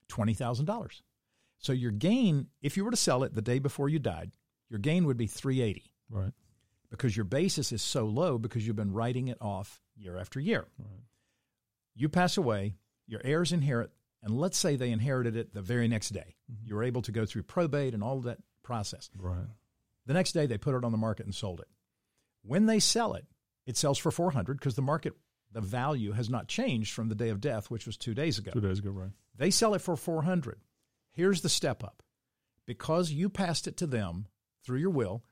$20,000. 0.10 1.02
So 1.60 1.74
your 1.74 1.92
gain 1.92 2.48
if 2.62 2.78
you 2.78 2.86
were 2.86 2.92
to 2.92 2.98
sell 2.98 3.24
it 3.24 3.34
the 3.34 3.42
day 3.42 3.60
before 3.60 3.90
you 3.90 4.00
died, 4.00 4.32
your 4.70 4.80
gain 4.80 5.06
would 5.06 5.18
be 5.18 5.28
380 5.28 5.92
Right. 6.10 6.34
because 6.90 7.16
your 7.18 7.24
basis 7.26 7.72
is 7.72 7.82
so 7.82 8.06
low 8.06 8.38
because 8.38 8.66
you've 8.66 8.76
been 8.76 8.94
writing 8.94 9.28
it 9.28 9.38
off 9.42 9.82
year 9.96 10.18
after 10.18 10.40
year. 10.40 10.68
You 11.96 12.10
pass 12.10 12.38
away, 12.38 12.76
your 13.08 13.22
heirs 13.24 13.52
inherit, 13.54 13.92
and 14.22 14.38
let's 14.38 14.58
say 14.58 14.76
they 14.76 14.92
inherited 14.92 15.36
it 15.36 15.54
the 15.54 15.62
very 15.62 15.88
next 15.88 16.10
day. 16.10 16.36
Mm-hmm. 16.52 16.68
You're 16.68 16.84
able 16.84 17.02
to 17.04 17.12
go 17.12 17.26
through 17.26 17.44
probate 17.44 17.94
and 17.94 18.04
all 18.04 18.20
that 18.22 18.40
process. 18.64 19.10
Right. 19.18 19.46
The 20.06 20.14
next 20.14 20.32
day 20.34 20.46
they 20.46 20.58
put 20.58 20.76
it 20.76 20.84
on 20.84 20.92
the 20.92 20.98
market 20.98 21.26
and 21.26 21.34
sold 21.36 21.60
it. 21.60 21.68
When 22.44 22.66
they 22.68 22.80
sell 22.80 23.14
it, 23.14 23.26
it 23.66 23.76
sells 23.78 23.98
for 23.98 24.12
400 24.12 24.60
because 24.60 24.76
the 24.76 24.82
market 24.82 25.14
the 25.52 25.62
value 25.62 26.12
has 26.12 26.30
not 26.30 26.48
changed 26.48 26.94
from 26.94 27.08
the 27.10 27.16
day 27.16 27.30
of 27.30 27.40
death, 27.40 27.72
which 27.72 27.86
was 27.86 27.98
2 27.98 28.14
days 28.14 28.38
ago. 28.38 28.52
Two 28.52 28.62
days 28.62 28.80
ago, 28.80 28.92
right. 28.92 29.12
They 29.38 29.50
sell 29.52 29.74
it 29.74 29.80
for 29.82 29.96
400. 29.96 30.60
Here's 31.12 31.42
the 31.42 31.50
step 31.50 31.84
up. 31.84 32.04
Because 32.66 33.12
you 33.12 33.30
passed 33.30 33.68
it 33.68 33.78
to 33.78 33.88
them 33.88 34.28
through 34.66 34.80
your 34.80 34.90
will, 34.90 35.24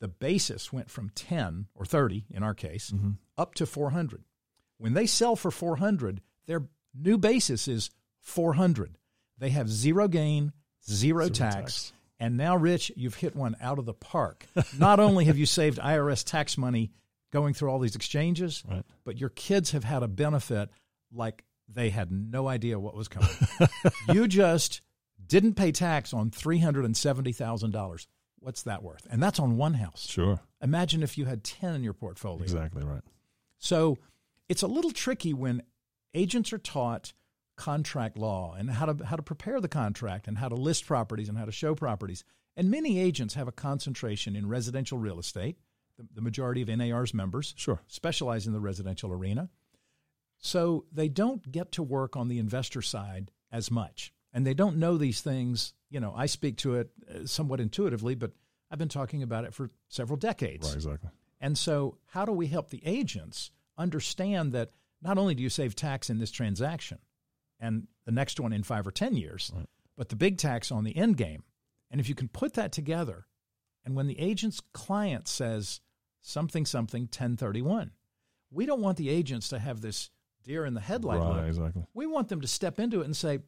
the 0.00 0.08
basis 0.08 0.72
went 0.72 0.90
from 0.90 1.10
10 1.10 1.66
or 1.74 1.84
30 1.84 2.26
in 2.30 2.42
our 2.42 2.54
case 2.54 2.90
Mm-hmm. 2.90 3.10
up 3.38 3.54
to 3.54 3.66
400. 3.66 4.24
When 4.78 4.94
they 4.94 5.06
sell 5.06 5.36
for 5.36 5.50
400, 5.52 6.20
their 6.46 6.64
new 6.94 7.16
basis 7.16 7.68
is 7.68 7.90
400. 8.20 8.98
They 9.38 9.50
have 9.50 9.68
zero 9.68 10.08
gain, 10.08 10.52
zero, 10.88 11.26
Zero 11.26 11.28
tax, 11.28 11.54
tax. 11.54 11.92
And 12.20 12.36
now, 12.36 12.56
Rich, 12.56 12.92
you've 12.96 13.16
hit 13.16 13.34
one 13.34 13.56
out 13.60 13.78
of 13.78 13.86
the 13.86 13.94
park. 13.94 14.46
Not 14.78 15.00
only 15.00 15.24
have 15.24 15.36
you 15.36 15.46
saved 15.46 15.78
IRS 15.78 16.24
tax 16.24 16.56
money 16.56 16.92
going 17.32 17.54
through 17.54 17.70
all 17.70 17.80
these 17.80 17.96
exchanges, 17.96 18.62
Right. 18.68 18.84
but 19.04 19.18
your 19.18 19.30
kids 19.30 19.72
have 19.72 19.82
had 19.84 20.02
a 20.04 20.08
benefit 20.08 20.70
like 21.12 21.44
they 21.68 21.90
had 21.90 22.12
no 22.12 22.46
idea 22.46 22.78
what 22.78 22.94
was 22.94 23.08
coming. 23.08 23.30
you 24.12 24.28
just 24.28 24.80
didn't 25.26 25.54
pay 25.54 25.72
tax 25.72 26.12
on 26.14 26.30
$370,000. 26.30 28.06
What's 28.40 28.62
that 28.64 28.82
worth? 28.82 29.06
And 29.10 29.22
that's 29.22 29.40
on 29.40 29.56
one 29.56 29.74
house. 29.74 30.06
Sure. 30.08 30.40
Imagine 30.62 31.02
if 31.02 31.16
you 31.16 31.24
had 31.24 31.42
10 31.44 31.74
in 31.74 31.82
your 31.82 31.94
portfolio. 31.94 32.42
Exactly 32.42 32.84
right. 32.84 33.02
So 33.58 33.98
it's 34.48 34.62
a 34.62 34.66
little 34.66 34.90
tricky 34.90 35.32
when 35.32 35.62
agents 36.12 36.52
are 36.52 36.58
taught 36.58 37.12
contract 37.56 38.16
law 38.16 38.54
and 38.58 38.70
how 38.70 38.86
to 38.86 39.04
how 39.04 39.16
to 39.16 39.22
prepare 39.22 39.60
the 39.60 39.68
contract 39.68 40.26
and 40.28 40.38
how 40.38 40.48
to 40.48 40.54
list 40.54 40.86
properties 40.86 41.28
and 41.28 41.38
how 41.38 41.44
to 41.44 41.52
show 41.52 41.74
properties. 41.74 42.24
And 42.56 42.70
many 42.70 42.98
agents 42.98 43.34
have 43.34 43.48
a 43.48 43.52
concentration 43.52 44.36
in 44.36 44.48
residential 44.48 44.98
real 44.98 45.18
estate. 45.18 45.58
The, 45.96 46.06
the 46.14 46.20
majority 46.20 46.62
of 46.62 46.68
NAR's 46.68 47.14
members 47.14 47.54
Sure. 47.56 47.80
specialize 47.86 48.46
in 48.46 48.52
the 48.52 48.60
residential 48.60 49.12
arena. 49.12 49.48
So 50.38 50.84
they 50.92 51.08
don't 51.08 51.50
get 51.50 51.72
to 51.72 51.82
work 51.82 52.16
on 52.16 52.28
the 52.28 52.38
investor 52.38 52.82
side 52.82 53.30
as 53.50 53.70
much. 53.70 54.12
And 54.32 54.46
they 54.46 54.54
don't 54.54 54.76
know 54.76 54.98
these 54.98 55.20
things. 55.20 55.72
You 55.90 56.00
know, 56.00 56.12
I 56.16 56.26
speak 56.26 56.56
to 56.58 56.74
it 56.74 56.90
uh, 57.08 57.26
somewhat 57.26 57.60
intuitively, 57.60 58.14
but 58.14 58.32
I've 58.70 58.78
been 58.78 58.88
talking 58.88 59.22
about 59.22 59.44
it 59.44 59.54
for 59.54 59.70
several 59.88 60.16
decades. 60.16 60.66
Right. 60.66 60.74
Exactly. 60.74 61.10
And 61.40 61.56
so, 61.56 61.98
how 62.06 62.24
do 62.24 62.32
we 62.32 62.48
help 62.48 62.70
the 62.70 62.82
agents 62.84 63.50
understand 63.78 64.52
that 64.52 64.70
not 65.02 65.18
only 65.18 65.34
do 65.34 65.42
you 65.42 65.48
save 65.50 65.76
tax 65.76 66.10
in 66.10 66.18
this 66.18 66.30
transaction 66.30 66.98
and 67.64 67.86
the 68.04 68.12
next 68.12 68.38
one 68.38 68.52
in 68.52 68.62
five 68.62 68.86
or 68.86 68.90
10 68.90 69.14
years, 69.16 69.50
Right. 69.54 69.66
but 69.96 70.08
the 70.08 70.16
big 70.16 70.38
tax 70.38 70.70
on 70.70 70.84
the 70.84 70.96
end 70.96 71.16
game? 71.16 71.42
And 71.90 72.00
if 72.00 72.08
you 72.08 72.14
can 72.14 72.28
put 72.28 72.54
that 72.54 72.72
together, 72.72 73.26
and 73.84 73.94
when 73.94 74.06
the 74.06 74.18
agent's 74.18 74.60
client 74.72 75.28
says 75.28 75.80
something, 76.20 76.66
something, 76.66 77.02
1031, 77.02 77.92
we 78.50 78.66
don't 78.66 78.80
want 78.80 78.98
the 78.98 79.08
agents 79.08 79.48
to 79.48 79.58
have 79.58 79.80
this 79.80 80.10
deer 80.42 80.64
in 80.64 80.74
the 80.74 80.80
headlight 80.80 81.20
right. 81.20 81.36
look. 81.36 81.46
Exactly. 81.46 81.84
We 81.94 82.06
want 82.06 82.28
them 82.28 82.40
to 82.40 82.48
step 82.48 82.78
into 82.78 83.00
it 83.00 83.04
and 83.04 83.16
say, 83.16 83.40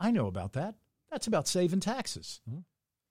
I 0.00 0.10
know 0.10 0.26
about 0.26 0.52
that. 0.54 0.74
That's 1.10 1.26
about 1.26 1.46
saving 1.48 1.80
taxes 1.80 2.40
Mhm. 2.48 2.64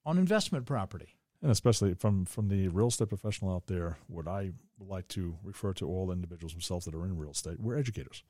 on 0.05 0.17
investment 0.17 0.65
property. 0.65 1.17
And 1.41 1.51
especially 1.51 1.93
from 1.93 2.25
from 2.25 2.47
the 2.47 2.69
real 2.69 2.87
estate 2.87 3.09
professional 3.09 3.53
out 3.53 3.67
there, 3.67 3.97
what 4.07 4.27
I 4.27 4.53
would 4.77 4.87
like 4.89 5.07
to 5.09 5.37
refer 5.43 5.73
to 5.73 5.87
all 5.87 6.11
individuals 6.11 6.53
themselves 6.53 6.85
that 6.85 6.95
are 6.95 7.05
in 7.05 7.17
real 7.17 7.31
estate, 7.31 7.59
we're 7.59 7.75
educators. 7.77 8.23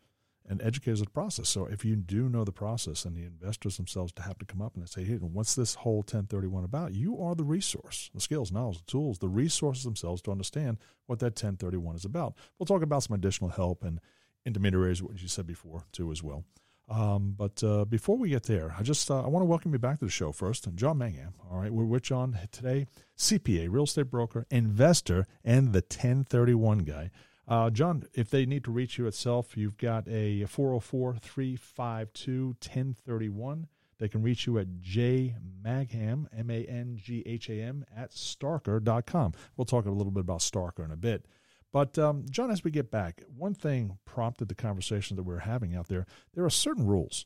And 0.45 0.61
educators 0.61 0.99
of 0.99 1.07
the 1.07 1.11
process. 1.11 1.47
So 1.47 1.67
if 1.67 1.85
you 1.85 1.95
do 1.95 2.27
know 2.27 2.43
the 2.43 2.51
process 2.51 3.05
and 3.05 3.15
the 3.15 3.23
investors 3.23 3.77
themselves 3.77 4.11
to 4.13 4.23
have 4.23 4.37
to 4.39 4.45
come 4.45 4.61
up 4.61 4.75
and 4.75 4.87
say, 4.89 5.05
hey, 5.05 5.15
what's 5.15 5.55
this 5.55 5.75
whole 5.75 5.99
1031 5.99 6.65
about? 6.65 6.93
You 6.93 7.21
are 7.21 7.33
the 7.33 7.45
resource, 7.45 8.11
the 8.13 8.19
skills, 8.19 8.51
knowledge, 8.51 8.79
the 8.79 8.91
tools, 8.91 9.19
the 9.19 9.29
resources 9.29 9.85
themselves 9.85 10.21
to 10.23 10.31
understand 10.31 10.79
what 11.05 11.19
that 11.19 11.41
1031 11.41 11.95
is 11.95 12.03
about. 12.03 12.33
We'll 12.59 12.65
talk 12.65 12.81
about 12.81 13.03
some 13.03 13.15
additional 13.15 13.51
help 13.51 13.85
and 13.85 14.01
intermediaries, 14.45 15.01
what 15.01 15.21
you 15.21 15.29
said 15.29 15.47
before, 15.47 15.85
too, 15.93 16.11
as 16.11 16.21
well. 16.21 16.43
Um, 16.89 17.33
but 17.37 17.63
uh, 17.63 17.85
before 17.85 18.17
we 18.17 18.29
get 18.29 18.43
there, 18.43 18.75
I 18.77 18.83
just 18.83 19.09
uh, 19.09 19.21
I 19.21 19.27
want 19.27 19.41
to 19.41 19.47
welcome 19.47 19.71
you 19.71 19.79
back 19.79 19.99
to 19.99 20.05
the 20.05 20.11
show 20.11 20.31
first, 20.31 20.67
and 20.67 20.77
John 20.77 20.97
Mangham. 20.97 21.33
All 21.49 21.57
right, 21.57 21.71
we're 21.71 21.85
with 21.85 22.03
John 22.03 22.37
today, 22.51 22.87
CPA, 23.17 23.67
real 23.71 23.85
estate 23.85 24.11
broker, 24.11 24.45
investor, 24.51 25.25
and 25.45 25.71
the 25.71 25.79
1031 25.79 26.79
guy. 26.79 27.09
Uh, 27.47 27.69
John, 27.69 28.03
if 28.13 28.29
they 28.29 28.45
need 28.45 28.63
to 28.63 28.71
reach 28.71 28.97
you 28.97 29.05
itself, 29.05 29.57
you've 29.57 29.77
got 29.77 30.07
a 30.07 30.45
404 30.45 31.15
352 31.15 32.45
1031. 32.47 33.67
They 33.99 34.07
can 34.07 34.21
reach 34.21 34.47
you 34.47 34.57
at 34.57 34.67
jmangham, 34.81 36.27
M 36.35 36.49
A 36.49 36.65
N 36.65 36.97
G 37.01 37.23
H 37.25 37.49
A 37.49 37.61
M, 37.61 37.85
at 37.95 38.11
starker.com. 38.11 39.33
We'll 39.55 39.65
talk 39.65 39.85
a 39.85 39.91
little 39.91 40.11
bit 40.11 40.21
about 40.21 40.39
Starker 40.39 40.83
in 40.83 40.91
a 40.91 40.97
bit. 40.97 41.25
But, 41.71 41.97
um, 41.97 42.25
John, 42.29 42.51
as 42.51 42.63
we 42.63 42.71
get 42.71 42.91
back, 42.91 43.23
one 43.35 43.55
thing 43.55 43.97
prompted 44.05 44.47
the 44.47 44.55
conversation 44.55 45.17
that 45.17 45.23
we're 45.23 45.39
having 45.39 45.75
out 45.75 45.87
there. 45.87 46.05
There 46.33 46.45
are 46.45 46.49
certain 46.49 46.85
rules, 46.85 47.25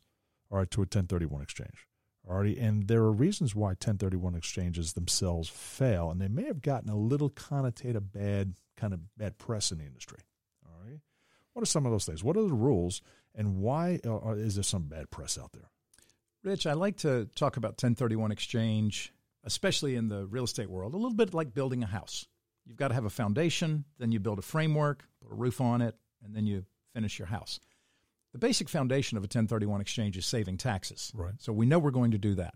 all 0.49 0.59
right, 0.59 0.71
to 0.71 0.81
a 0.81 0.83
1031 0.83 1.41
exchange. 1.41 1.87
Right, 2.23 2.57
and 2.57 2.89
there 2.89 3.03
are 3.03 3.11
reasons 3.11 3.55
why 3.55 3.69
1031 3.69 4.35
exchanges 4.35 4.93
themselves 4.93 5.47
fail, 5.47 6.11
and 6.11 6.19
they 6.19 6.27
may 6.27 6.43
have 6.43 6.61
gotten 6.61 6.89
a 6.89 6.97
little 6.97 7.29
connotative 7.29 8.11
bad, 8.11 8.55
kind 8.77 8.93
of 8.93 9.01
bad 9.17 9.37
press 9.37 9.71
in 9.71 9.79
the 9.79 9.85
industry. 9.85 10.19
All 10.65 10.71
right, 10.85 10.99
what 11.53 11.61
are 11.61 11.65
some 11.65 11.85
of 11.85 11.91
those 11.91 12.05
things? 12.05 12.23
What 12.23 12.37
are 12.37 12.43
the 12.43 12.53
rules, 12.53 13.01
and 13.35 13.57
why 13.57 13.99
uh, 14.05 14.31
is 14.31 14.55
there 14.55 14.63
some 14.63 14.83
bad 14.83 15.09
press 15.09 15.37
out 15.37 15.51
there? 15.51 15.69
Rich, 16.43 16.65
I 16.65 16.73
like 16.73 16.97
to 16.97 17.27
talk 17.35 17.57
about 17.57 17.71
1031 17.71 18.31
exchange, 18.31 19.11
especially 19.43 19.95
in 19.95 20.07
the 20.07 20.25
real 20.27 20.45
estate 20.45 20.69
world, 20.69 20.93
a 20.93 20.97
little 20.97 21.15
bit 21.15 21.33
like 21.33 21.53
building 21.53 21.83
a 21.83 21.87
house. 21.87 22.27
You've 22.65 22.77
got 22.77 22.89
to 22.89 22.93
have 22.93 23.05
a 23.05 23.09
foundation, 23.09 23.85
then 23.97 24.11
you 24.11 24.19
build 24.19 24.39
a 24.39 24.43
framework, 24.43 25.03
put 25.21 25.31
a 25.31 25.35
roof 25.35 25.59
on 25.59 25.81
it, 25.81 25.95
and 26.23 26.35
then 26.35 26.45
you 26.45 26.65
finish 26.93 27.19
your 27.19 27.27
house. 27.27 27.59
The 28.33 28.37
the 28.37 28.47
basic 28.47 28.69
foundation 28.69 29.17
of 29.17 29.23
a 29.23 29.25
1031 29.25 29.81
exchange 29.81 30.15
is 30.15 30.27
saving 30.27 30.57
taxes. 30.57 31.11
Right. 31.15 31.33
So 31.39 31.51
we 31.51 31.65
know 31.65 31.79
we're 31.79 31.89
going 31.89 32.11
to 32.11 32.19
do 32.19 32.35
that. 32.35 32.53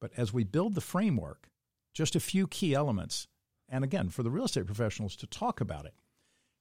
But 0.00 0.12
as 0.16 0.32
we 0.32 0.42
build 0.42 0.74
the 0.74 0.80
framework, 0.80 1.50
just 1.92 2.16
a 2.16 2.20
few 2.20 2.46
key 2.46 2.72
elements, 2.72 3.28
and 3.68 3.84
again, 3.84 4.08
for 4.08 4.22
the 4.22 4.30
real 4.30 4.44
estate 4.44 4.66
professionals 4.66 5.16
to 5.16 5.26
talk 5.26 5.60
about 5.60 5.84
it, 5.86 5.94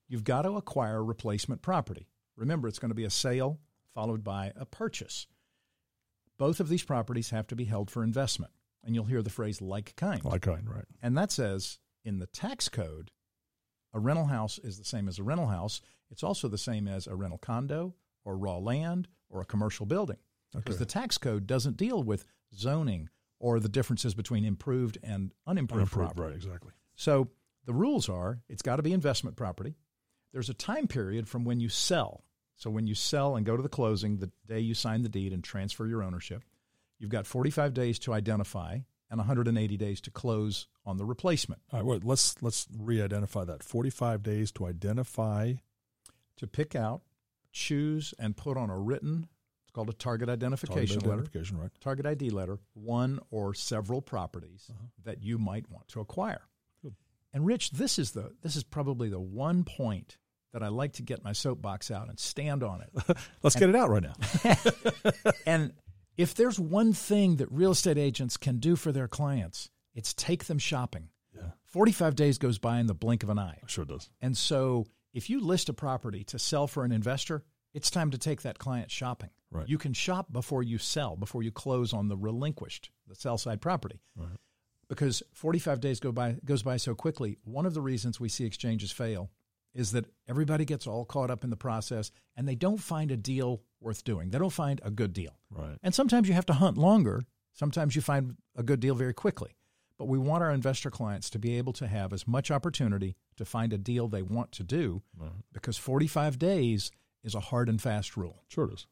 you've 0.07 0.23
got 0.23 0.43
to 0.43 0.51
acquire 0.57 1.03
replacement 1.03 1.61
property. 1.61 2.07
Remember, 2.35 2.67
it's 2.67 2.79
going 2.79 2.89
to 2.91 2.95
be 2.95 3.05
a 3.05 3.09
sale 3.09 3.59
followed 3.93 4.23
by 4.23 4.51
a 4.55 4.65
purchase. 4.65 5.27
Both 6.37 6.59
of 6.59 6.69
these 6.69 6.83
properties 6.83 7.31
have 7.31 7.47
to 7.47 7.55
be 7.55 7.65
held 7.65 7.89
for 7.89 8.03
investment. 8.03 8.51
And 8.83 8.93
you'll 8.95 9.05
hear 9.05 9.23
the 9.23 9.29
phrase 9.29 9.59
like 9.61 9.95
kind. 9.95 10.23
Like 10.23 10.43
kind, 10.43 10.69
right? 10.69 10.85
And 11.01 11.17
that 11.17 11.31
says 11.31 11.79
in 12.05 12.19
the 12.19 12.27
tax 12.27 12.69
code, 12.69 13.11
a 13.93 13.99
rental 13.99 14.25
house 14.27 14.59
is 14.59 14.77
the 14.77 14.85
same 14.85 15.07
as 15.07 15.17
a 15.19 15.23
rental 15.23 15.47
house. 15.47 15.81
It's 16.11 16.23
also 16.23 16.47
the 16.47 16.57
same 16.57 16.87
as 16.87 17.07
a 17.07 17.15
rental 17.15 17.39
condo 17.39 17.95
or 18.23 18.37
raw 18.37 18.57
land 18.57 19.07
or 19.29 19.41
a 19.41 19.45
commercial 19.45 19.85
building. 19.85 20.17
Because 20.53 20.77
the 20.79 20.85
tax 20.85 21.17
code 21.17 21.45
doesn't 21.47 21.75
deal 21.75 22.01
with 22.03 22.23
zoning 22.55 23.09
or 23.39 23.59
the 23.59 23.67
differences 23.69 24.13
between 24.13 24.45
improved 24.45 24.97
and 25.03 25.33
unimproved, 25.45 25.81
Unimproved, 25.81 26.15
property. 26.15 26.21
right? 26.21 26.35
Exactly. 26.35 26.71
So 26.97 27.29
the 27.65 27.73
rules 27.73 28.09
are 28.09 28.41
it's 28.49 28.61
got 28.61 28.75
to 28.75 28.83
be 28.83 28.91
investment 28.91 29.37
property. 29.37 29.75
There's 30.33 30.49
a 30.49 30.53
time 30.53 30.87
period 30.87 31.29
from 31.29 31.45
when 31.45 31.61
you 31.61 31.69
sell. 31.69 32.23
So 32.57 32.69
when 32.69 32.87
you 32.87 32.95
sell 32.95 33.35
and 33.37 33.45
go 33.45 33.55
to 33.55 33.63
the 33.63 33.69
closing, 33.69 34.17
the 34.17 34.31
day 34.47 34.59
you 34.59 34.73
sign 34.73 35.03
the 35.03 35.09
deed 35.09 35.31
and 35.31 35.43
transfer 35.43 35.85
your 35.87 36.03
ownership, 36.03 36.43
you've 36.99 37.11
got 37.11 37.25
45 37.27 37.73
days 37.73 37.99
to 37.99 38.13
identify 38.13 38.79
and 39.09 39.19
180 39.19 39.77
days 39.77 40.01
to 40.01 40.11
close 40.11 40.67
on 40.85 40.97
the 40.97 41.05
replacement. 41.05 41.61
All 41.71 41.79
right. 41.79 41.85
Well, 41.85 41.99
let's 42.03 42.35
let's 42.41 42.67
re-identify 42.77 43.45
that. 43.45 43.63
Forty-five 43.63 44.21
days 44.23 44.51
to 44.53 44.65
identify. 44.65 45.53
To 46.37 46.45
pick 46.47 46.75
out, 46.75 47.01
choose, 47.51 48.13
and 48.19 48.35
put 48.37 48.57
on 48.57 48.69
a 48.69 48.77
written, 48.77 49.27
it's 49.63 49.71
called 49.71 49.89
a 49.89 49.93
target 49.93 50.29
identification 50.29 50.97
target 50.99 51.07
letter, 51.07 51.13
identification, 51.21 51.57
right? 51.57 51.71
target 51.81 52.05
ID 52.05 52.29
letter, 52.29 52.59
one 52.75 53.19
or 53.31 53.53
several 53.55 54.01
properties 54.01 54.67
Uh-huh. 54.69 54.85
that 55.05 55.23
you 55.23 55.37
might 55.39 55.67
want 55.71 55.87
to 55.89 55.99
acquire. 55.99 56.41
And 57.37 57.45
Rich, 57.45 57.69
this 57.69 57.99
is 57.99 58.13
the 58.13 58.31
this 58.41 58.55
is 58.55 58.63
probably 58.63 59.09
the 59.09 59.19
one 59.19 59.63
point 59.63 60.17
that 60.53 60.63
I 60.63 60.69
like 60.69 60.93
to 60.93 61.03
get 61.03 61.23
my 61.23 61.33
soapbox 61.33 61.91
out 61.91 62.09
and 62.09 62.17
stand 62.17 62.63
on 62.63 62.81
it. 62.81 63.17
Let's 63.43 63.55
get 63.55 63.69
it 63.69 63.75
out 63.75 63.91
right 63.91 64.01
now. 64.01 65.21
and 65.45 65.71
if 66.17 66.33
there's 66.33 66.59
one 66.59 66.93
thing 66.93 67.35
that 67.35 67.51
real 67.51 67.69
estate 67.69 67.99
agents 67.99 68.37
can 68.37 68.57
do 68.57 68.75
for 68.75 68.91
their 68.91 69.07
clients, 69.07 69.69
it's 69.93 70.15
take 70.15 70.45
them 70.45 70.57
shopping. 70.57 71.09
Yeah, 71.35 71.51
45 71.65 72.15
days 72.15 72.39
goes 72.39 72.57
by 72.57 72.79
in 72.79 72.87
the 72.87 72.95
blink 72.95 73.21
of 73.21 73.29
an 73.29 73.37
eye. 73.37 73.59
sure 73.67 73.85
does. 73.85 74.09
And 74.19 74.35
so 74.35 74.87
if 75.13 75.29
you 75.29 75.39
list 75.39 75.69
a 75.69 75.73
property 75.73 76.23
to 76.23 76.39
sell 76.39 76.65
for 76.65 76.85
an 76.85 76.91
investor, 76.91 77.43
it's 77.75 77.91
time 77.91 78.09
to 78.09 78.17
take 78.17 78.41
that 78.41 78.57
client 78.57 78.89
shopping. 78.89 79.29
Right. 79.51 79.69
You 79.69 79.77
can 79.77 79.93
shop 79.93 80.33
before 80.33 80.63
you 80.63 80.79
sell, 80.79 81.15
before 81.15 81.43
you 81.43 81.51
close 81.51 81.93
on 81.93 82.07
the 82.07 82.17
relinquished, 82.17 82.89
the 83.07 83.13
sell 83.13 83.37
side 83.37 83.61
property. 83.61 84.01
Right. 84.15 84.39
Because 84.89 85.21
45 85.33 85.79
days 85.81 85.99
go 85.99 86.11
by 86.11 86.37
goes 86.45 86.63
by 86.63 86.77
so 86.77 86.95
quickly. 86.95 87.37
One 87.43 87.65
of 87.65 87.73
the 87.73 87.81
reasons 87.81 88.19
we 88.19 88.29
see 88.29 88.45
exchanges 88.45 88.91
fail 88.91 89.29
is 89.73 89.91
that 89.91 90.05
everybody 90.27 90.65
gets 90.65 90.87
all 90.87 91.03
caught 91.05 91.29
up 91.29 91.43
in 91.43 91.49
the 91.49 91.57
process 91.57 92.11
and 92.35 92.47
they 92.47 92.55
don't 92.55 92.77
find 92.79 93.11
a 93.11 93.17
deal 93.17 93.61
worth 93.81 94.03
doing. 94.03 94.29
They 94.29 94.39
don't 94.39 94.49
find 94.49 94.79
a 94.83 94.89
good 94.89 95.13
deal. 95.13 95.37
Right. 95.51 95.77
And 95.83 95.93
sometimes 95.93 96.27
you 96.27 96.33
have 96.33 96.45
to 96.47 96.53
hunt 96.53 96.77
longer. 96.77 97.23
Sometimes 97.53 97.95
you 97.95 98.01
find 98.01 98.37
a 98.55 98.63
good 98.63 98.79
deal 98.79 98.95
very 98.95 99.13
quickly. 99.13 99.55
But 99.99 100.07
we 100.07 100.17
want 100.17 100.43
our 100.43 100.51
investor 100.51 100.89
clients 100.91 101.29
to 101.31 101.39
be 101.39 101.57
able 101.57 101.73
to 101.73 101.87
have 101.87 102.13
as 102.13 102.27
much 102.27 102.49
opportunity 102.49 103.15
to 103.35 103.45
find 103.45 103.73
a 103.73 103.77
deal 103.77 104.07
they 104.07 104.21
want 104.21 104.51
to 104.53 104.63
do 104.63 105.01
Right. 105.17 105.31
because 105.53 105.77
45 105.77 106.39
days 106.39 106.91
is 107.23 107.35
a 107.35 107.39
hard 107.39 107.67
and 107.67 107.81
fast 107.81 108.15
rule. 108.15 108.43
Sure 108.47 108.67
does. 108.67 108.87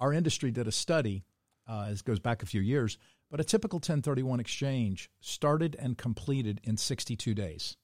Our 0.00 0.12
industry 0.12 0.50
did 0.50 0.66
a 0.66 0.72
study, 0.72 1.24
uh, 1.68 1.90
this 1.90 2.02
goes 2.02 2.18
back 2.18 2.42
a 2.42 2.46
few 2.46 2.60
years, 2.60 2.98
but 3.34 3.40
a 3.40 3.44
typical 3.44 3.78
1031 3.78 4.38
exchange 4.38 5.10
started 5.18 5.74
and 5.80 5.98
completed 5.98 6.60
in 6.62 6.76
62 6.76 7.34
days. 7.34 7.76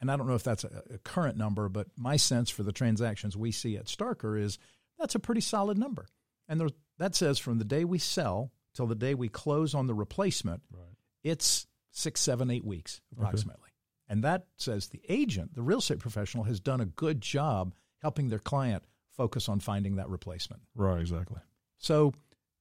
And 0.00 0.10
I 0.10 0.16
don't 0.16 0.26
know 0.26 0.34
if 0.34 0.42
that's 0.42 0.64
a, 0.64 0.82
a 0.94 0.96
current 0.96 1.36
number, 1.36 1.68
but 1.68 1.88
my 1.94 2.16
sense 2.16 2.48
for 2.48 2.62
the 2.62 2.72
transactions 2.72 3.36
we 3.36 3.52
see 3.52 3.76
at 3.76 3.84
Starker 3.84 4.40
is 4.40 4.58
that's 4.98 5.14
a 5.14 5.18
pretty 5.18 5.42
solid 5.42 5.76
number. 5.76 6.06
And 6.48 6.58
there, 6.58 6.70
that 6.96 7.14
says 7.14 7.38
from 7.38 7.58
the 7.58 7.66
day 7.66 7.84
we 7.84 7.98
sell 7.98 8.50
till 8.72 8.86
the 8.86 8.94
day 8.94 9.12
we 9.12 9.28
close 9.28 9.74
on 9.74 9.88
the 9.88 9.94
replacement, 9.94 10.62
Right. 10.72 10.86
it's 11.22 11.66
six, 11.90 12.22
seven, 12.22 12.50
eight 12.50 12.64
weeks 12.64 13.02
approximately. 13.12 13.68
And 14.08 14.24
that 14.24 14.46
says 14.56 14.88
the 14.88 15.02
agent, 15.10 15.54
the 15.54 15.60
real 15.60 15.80
estate 15.80 15.98
professional, 15.98 16.44
has 16.44 16.60
done 16.60 16.80
a 16.80 16.86
good 16.86 17.20
job 17.20 17.74
helping 18.00 18.30
their 18.30 18.38
client 18.38 18.84
focus 19.10 19.50
on 19.50 19.60
finding 19.60 19.96
that 19.96 20.08
replacement. 20.08 20.62
Right. 20.74 20.98
Exactly. 20.98 21.40
So 21.76 22.14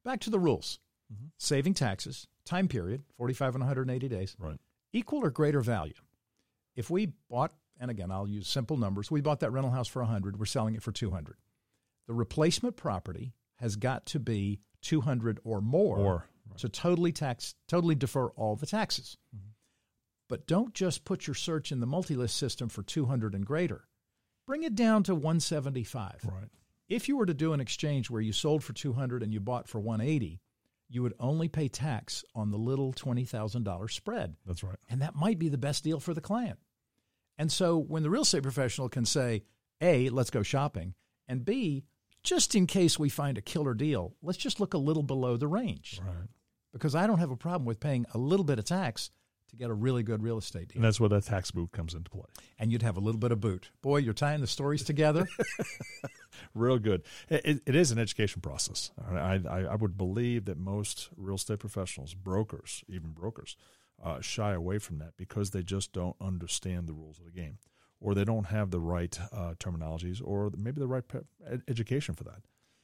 back 0.03 0.19
to 0.19 0.29
the 0.29 0.39
rules 0.39 0.79
Mhm. 1.11 1.31
saving 1.37 1.73
taxes, 1.73 2.27
time 2.45 2.67
period, 2.67 3.03
45 3.15 3.55
and 3.55 3.63
180 3.63 4.07
days, 4.07 4.35
Right. 4.39 4.59
equal 4.93 5.23
or 5.23 5.29
greater 5.31 5.61
value. 5.61 5.93
If 6.75 6.89
we 6.89 7.07
bought, 7.29 7.55
and 7.79 7.89
again, 7.89 8.11
I'll 8.11 8.27
use 8.27 8.47
simple 8.47 8.77
numbers, 8.77 9.09
we 9.09 9.21
bought 9.21 9.39
that 9.39 9.51
rental 9.51 9.71
house 9.71 9.87
for 9.87 10.01
100, 10.01 10.37
we're 10.39 10.45
selling 10.45 10.75
it 10.75 10.83
for 10.83 10.91
200. 10.91 11.37
The 12.07 12.13
replacement 12.13 12.75
property 12.77 13.33
has 13.55 13.75
got 13.75 14.05
to 14.07 14.19
be 14.19 14.59
200 14.81 15.39
or 15.43 15.61
more 15.61 15.97
Or 15.97 16.29
to 16.57 16.69
totally 16.69 17.11
tax, 17.11 17.55
totally 17.67 17.95
defer 17.95 18.27
all 18.29 18.55
the 18.55 18.65
taxes. 18.67 19.17
Mm-hmm. 19.35 19.49
But 20.29 20.45
don't 20.47 20.73
just 20.73 21.05
put 21.05 21.25
your 21.27 21.33
search 21.35 21.71
in 21.71 21.79
the 21.79 21.85
multi-list 21.87 22.35
system 22.37 22.69
for 22.69 22.83
200 22.83 23.33
and 23.33 23.45
greater. 23.45 23.87
Bring 24.45 24.63
it 24.63 24.75
down 24.75 25.03
to 25.03 25.15
175. 25.15 26.23
right. 26.25 26.49
If 26.87 27.09
you 27.09 27.17
were 27.17 27.25
to 27.25 27.33
do 27.33 27.51
an 27.53 27.59
exchange 27.59 28.09
where 28.09 28.21
you 28.21 28.31
sold 28.31 28.63
for 28.63 28.71
200 28.73 29.21
and 29.23 29.33
you 29.33 29.39
bought 29.41 29.67
for 29.67 29.79
180, 29.79 30.39
you 30.89 31.03
would 31.03 31.13
only 31.19 31.47
pay 31.47 31.67
tax 31.67 32.23
on 32.33 32.51
the 32.51 32.57
little 32.57 32.93
$20,000 32.93 33.91
spread. 33.91 34.35
That's 34.45 34.63
right. 34.63 34.77
And 34.89 35.01
that 35.01 35.15
might 35.15 35.39
be 35.39 35.49
the 35.49 35.57
best 35.57 35.83
deal 35.83 35.99
for 35.99 36.13
the 36.13 36.21
client. 36.21 36.59
And 37.37 37.51
so 37.51 37.77
when 37.77 38.03
the 38.03 38.09
real 38.09 38.23
estate 38.23 38.43
professional 38.43 38.89
can 38.89 39.05
say, 39.05 39.43
A, 39.81 40.09
let's 40.09 40.29
go 40.29 40.43
shopping, 40.43 40.93
and 41.27 41.45
B, 41.45 41.83
just 42.23 42.55
in 42.55 42.67
case 42.67 42.97
we 42.97 43.09
find 43.09 43.37
a 43.37 43.41
killer 43.41 43.73
deal, 43.73 44.15
let's 44.21 44.37
just 44.37 44.59
look 44.59 44.73
a 44.73 44.79
little 44.79 45.03
below 45.03 45.37
the 45.37 45.47
range. 45.47 46.01
Right. 46.03 46.27
Because 46.73 46.95
I 46.95 47.07
don't 47.07 47.19
have 47.19 47.31
a 47.31 47.37
problem 47.37 47.65
with 47.65 47.79
paying 47.79 48.05
a 48.13 48.17
little 48.17 48.43
bit 48.43 48.59
of 48.59 48.65
tax 48.65 49.11
to 49.49 49.55
get 49.55 49.69
a 49.69 49.73
really 49.73 50.03
good 50.03 50.21
real 50.21 50.37
estate 50.37 50.69
deal. 50.69 50.77
And 50.77 50.83
that's 50.85 50.99
where 50.99 51.09
that 51.09 51.23
tax 51.25 51.51
boot 51.51 51.71
comes 51.71 51.93
into 51.93 52.09
play. 52.09 52.25
And 52.59 52.71
you'd 52.71 52.81
have 52.83 52.97
a 52.97 52.99
little 52.99 53.19
bit 53.19 53.31
of 53.31 53.39
boot. 53.39 53.69
Boy, 53.81 53.97
you're 53.97 54.13
tying 54.13 54.41
the 54.41 54.47
stories 54.47 54.83
together. 54.83 55.25
Real 56.53 56.79
good. 56.79 57.03
It, 57.29 57.61
it- 57.65 57.75
is 57.75 57.91
an 57.91 57.99
education 57.99 58.41
process. 58.41 58.91
I, 59.09 59.39
I, 59.49 59.61
I 59.71 59.75
would 59.75 59.97
believe 59.97 60.45
that 60.45 60.57
most 60.57 61.09
real 61.15 61.35
estate 61.35 61.59
professionals, 61.59 62.13
brokers, 62.13 62.83
even 62.87 63.11
brokers, 63.11 63.55
uh, 64.03 64.19
shy 64.21 64.53
away 64.53 64.79
from 64.79 64.97
that 64.99 65.13
because 65.17 65.51
they 65.51 65.63
just 65.63 65.93
don't 65.93 66.15
understand 66.21 66.87
the 66.87 66.93
rules 66.93 67.19
of 67.19 67.25
the 67.25 67.31
game, 67.31 67.57
or 67.99 68.13
they 68.13 68.23
don't 68.25 68.45
have 68.47 68.71
the 68.71 68.79
right 68.79 69.19
uh, 69.31 69.53
terminologies, 69.59 70.21
or 70.23 70.51
maybe 70.57 70.79
the 70.79 70.87
right 70.87 71.07
pe- 71.07 71.21
education 71.67 72.13
for 72.15 72.23
that. 72.23 72.41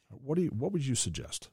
What 0.09 0.35
do 0.35 0.43
you? 0.43 0.49
What 0.49 0.71
would 0.71 0.85
you 0.85 0.95
suggest? 0.95 1.49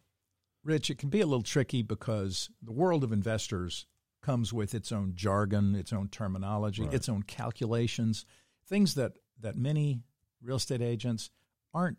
Rich, 0.64 0.90
it 0.90 0.98
can 0.98 1.08
be 1.08 1.20
a 1.22 1.26
little 1.26 1.42
tricky 1.42 1.82
because 1.82 2.50
the 2.62 2.72
world 2.72 3.02
of 3.04 3.12
investors 3.12 3.86
comes 4.22 4.52
with 4.52 4.74
its 4.74 4.92
own 4.92 5.12
jargon, 5.14 5.74
its 5.74 5.92
own 5.92 6.08
terminology, 6.08 6.82
Right. 6.84 6.94
its 6.94 7.08
own 7.08 7.22
calculations, 7.22 8.24
things 8.66 8.94
that, 8.94 9.18
that 9.40 9.56
many 9.56 10.02
real 10.42 10.56
estate 10.56 10.82
agents 10.82 11.30
aren't, 11.72 11.98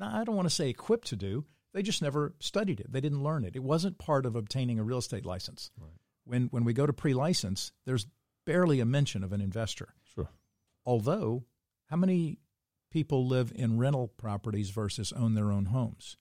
I 0.00 0.24
don't 0.24 0.36
want 0.36 0.46
to 0.48 0.54
say 0.54 0.68
equipped 0.68 1.08
to 1.08 1.16
do. 1.16 1.44
They 1.72 1.82
just 1.82 2.02
never 2.02 2.34
studied 2.40 2.80
it. 2.80 2.90
They 2.92 3.00
didn't 3.00 3.22
learn 3.22 3.44
it. 3.44 3.54
It 3.56 3.62
wasn't 3.62 3.98
part 3.98 4.26
of 4.26 4.34
obtaining 4.36 4.78
a 4.78 4.84
real 4.84 4.98
estate 4.98 5.24
license. 5.24 5.70
Right. 5.78 5.90
When, 6.24 6.44
when 6.46 6.64
we 6.64 6.72
go 6.72 6.86
to 6.86 6.92
pre 6.92 7.14
license, 7.14 7.72
there's 7.86 8.06
barely 8.44 8.80
a 8.80 8.84
mention 8.84 9.22
of 9.22 9.32
an 9.32 9.40
investor. 9.40 9.94
Sure. 10.14 10.30
Although, 10.84 11.44
how 11.86 11.96
many 11.96 12.38
people 12.90 13.26
live 13.26 13.52
in 13.54 13.78
rental 13.78 14.08
properties 14.08 14.70
versus 14.70 15.12
own 15.12 15.34
their 15.34 15.52
own 15.52 15.66
homes? 15.66 16.16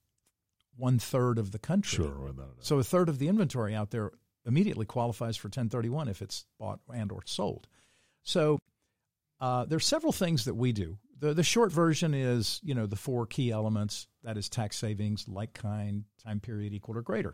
One 0.75 0.99
third 0.99 1.37
of 1.39 1.51
the 1.51 1.59
country. 1.59 2.03
Sure. 2.05 2.19
without 2.19 2.31
a 2.31 2.55
doubt. 2.55 2.65
So 2.65 2.79
a 2.79 2.83
third 2.83 3.09
of 3.09 3.19
the 3.19 3.27
inventory 3.27 3.73
out 3.75 3.89
there 3.91 4.11
immediately 4.49 4.85
qualifies 4.85 5.37
for 5.37 5.47
1031 5.47 6.09
if 6.09 6.21
it's 6.21 6.45
bought 6.59 6.79
and 6.93 7.11
or 7.11 7.21
sold. 7.25 7.67
So 8.23 8.59
uh, 9.39 9.65
there's 9.65 9.85
several 9.85 10.11
things 10.11 10.45
that 10.45 10.55
we 10.55 10.73
do. 10.73 10.97
The, 11.19 11.33
the 11.33 11.43
short 11.43 11.71
version 11.71 12.13
is, 12.13 12.59
you 12.63 12.75
know, 12.75 12.85
the 12.85 12.95
four 12.95 13.25
key 13.25 13.51
elements. 13.51 14.07
That 14.23 14.37
is 14.37 14.49
tax 14.49 14.77
savings, 14.77 15.27
like 15.27 15.53
kind, 15.53 16.03
time 16.23 16.39
period 16.39 16.73
equal 16.73 16.97
or 16.97 17.01
greater. 17.01 17.31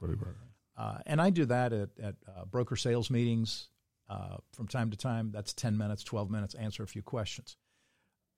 Uh, 0.78 0.98
and 1.06 1.22
I 1.22 1.30
do 1.30 1.46
that 1.46 1.74
at, 1.74 1.90
at 2.02 2.16
uh, 2.28 2.46
broker 2.46 2.76
sales 2.76 3.10
meetings 3.10 3.70
uh, 4.10 4.38
from 4.54 4.68
time 4.68 4.92
to 4.92 4.98
time. 4.98 5.32
That's 5.32 5.54
10 5.54 5.78
minutes, 5.78 6.04
12 6.04 6.30
minutes, 6.30 6.54
answer 6.56 6.84
a 6.84 6.88
few 6.88 7.02
questions. 7.02 7.58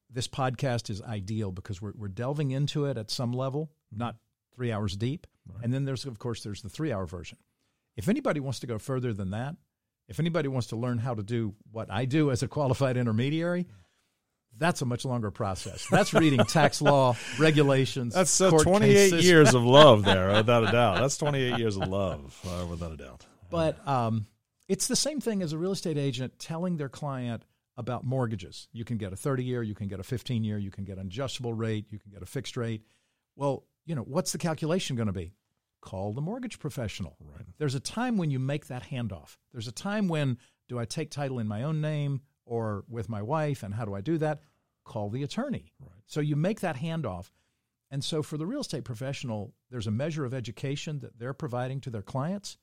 This 0.10 0.28
podcast 0.28 0.90
is 0.90 1.02
ideal 1.02 1.52
because 1.52 1.82
we're, 1.82 1.94
we're 1.96 2.08
delving 2.08 2.52
into 2.52 2.86
it 2.86 2.98
at 2.98 3.12
some 3.12 3.34
level, 3.34 3.72
not 3.92 4.16
three 4.56 4.72
hours 4.72 4.96
deep. 4.96 5.28
Right. 5.46 5.64
And 5.64 5.74
then 5.74 5.86
there's, 5.86 6.06
of 6.06 6.20
course, 6.20 6.44
there's 6.44 6.62
the 6.62 6.70
three 6.70 6.92
hour 6.92 7.06
version. 7.06 7.38
If 7.98 8.08
anybody 8.08 8.40
wants 8.40 8.60
to 8.62 8.68
go 8.68 8.78
further 8.78 9.12
than 9.14 9.32
that, 9.32 9.56
if 10.08 10.20
anybody 10.20 10.48
wants 10.48 10.68
to 10.68 10.78
learn 10.78 11.00
how 11.00 11.14
to 11.16 11.24
do 11.24 11.54
what 11.72 11.92
I 11.92 12.06
do 12.06 12.32
as 12.32 12.44
a 12.44 12.48
qualified 12.48 12.96
intermediary, 12.96 13.68
That's 14.60 14.82
a 14.82 14.86
much 14.86 15.04
longer 15.06 15.30
process. 15.30 15.86
That's 15.92 16.14
reading 16.14 16.40
tax 16.46 16.82
law, 16.92 17.16
regulations. 17.38 18.14
That's 18.16 18.40
uh, 18.42 18.50
court 18.50 18.64
28 18.64 18.94
cases. 18.94 19.26
years 19.26 19.54
of 19.54 19.64
love 19.64 20.04
there, 20.04 20.30
without 20.34 20.64
a 20.68 20.72
doubt. 20.72 21.00
That's 21.00 21.18
28 21.18 21.60
years 21.60 21.76
of 21.78 21.88
love, 21.90 22.40
uh, 22.48 22.66
without 22.66 22.92
a 22.92 22.98
doubt. 22.98 23.26
But 23.52 23.86
um, 23.88 24.26
it's 24.68 24.88
the 24.88 24.96
same 24.96 25.20
thing 25.22 25.42
as 25.42 25.54
a 25.54 25.58
real 25.58 25.72
estate 25.74 25.98
agent 25.98 26.40
telling 26.40 26.78
their 26.78 26.90
client 26.90 27.44
about 27.76 28.04
mortgages. 28.04 28.68
You 28.72 28.84
can 28.84 28.98
get 28.98 29.14
a 29.14 29.16
30 29.16 29.44
year, 29.44 29.62
you 29.62 29.76
can 29.76 29.88
get 29.88 30.00
a 30.00 30.04
15 30.04 30.44
year, 30.44 30.58
you 30.58 30.72
can 30.72 30.84
get 30.86 30.98
an 30.98 31.06
adjustable 31.08 31.54
rate, 31.54 31.86
you 31.90 32.00
can 32.00 32.12
get 32.12 32.24
a 32.24 32.26
fixed 32.26 32.58
rate. 32.58 32.82
Well, 33.36 33.64
you 33.86 33.94
know, 33.96 34.02
what's 34.02 34.32
the 34.32 34.40
calculation 34.40 34.96
going 34.96 35.08
to 35.08 35.14
be? 35.14 35.34
Call 35.82 36.14
the 36.14 36.22
mortgage 36.22 36.60
professional. 36.60 37.18
Right. 37.20 37.46
There's 37.58 37.76
a 37.76 37.80
time 37.80 38.18
when 38.18 38.32
you 38.32 38.40
make 38.40 38.68
that 38.68 38.84
handoff. 38.84 39.38
There's 39.52 39.68
a 39.68 39.72
time 39.72 40.08
when 40.08 40.38
do 40.68 40.80
I 40.80 40.86
take 40.86 41.12
title 41.12 41.40
in 41.40 41.48
my 41.48 41.64
own 41.64 41.82
name 41.82 42.22
or 42.46 42.84
with 42.90 43.10
my 43.10 43.22
wife, 43.22 43.64
and 43.64 43.74
how 43.74 43.86
do 43.86 43.94
I 43.94 44.02
do 44.02 44.18
that? 44.18 44.42
Call 44.84 45.10
the 45.10 45.24
attorney. 45.24 45.74
Right. 45.80 45.92
So 46.06 46.20
you 46.20 46.36
make 46.36 46.62
that 46.62 46.78
handoff. 46.78 47.32
And 47.92 48.04
so 48.04 48.22
for 48.22 48.38
the 48.38 48.46
real 48.46 48.62
estate 48.62 48.84
professional, 48.84 49.54
there's 49.70 49.88
a 49.88 49.92
measure 49.92 50.26
of 50.26 50.34
education 50.34 51.00
that 51.00 51.20
they're 51.20 51.34
providing 51.34 51.80
to 51.82 51.90
their 51.90 52.02
clients. 52.02 52.58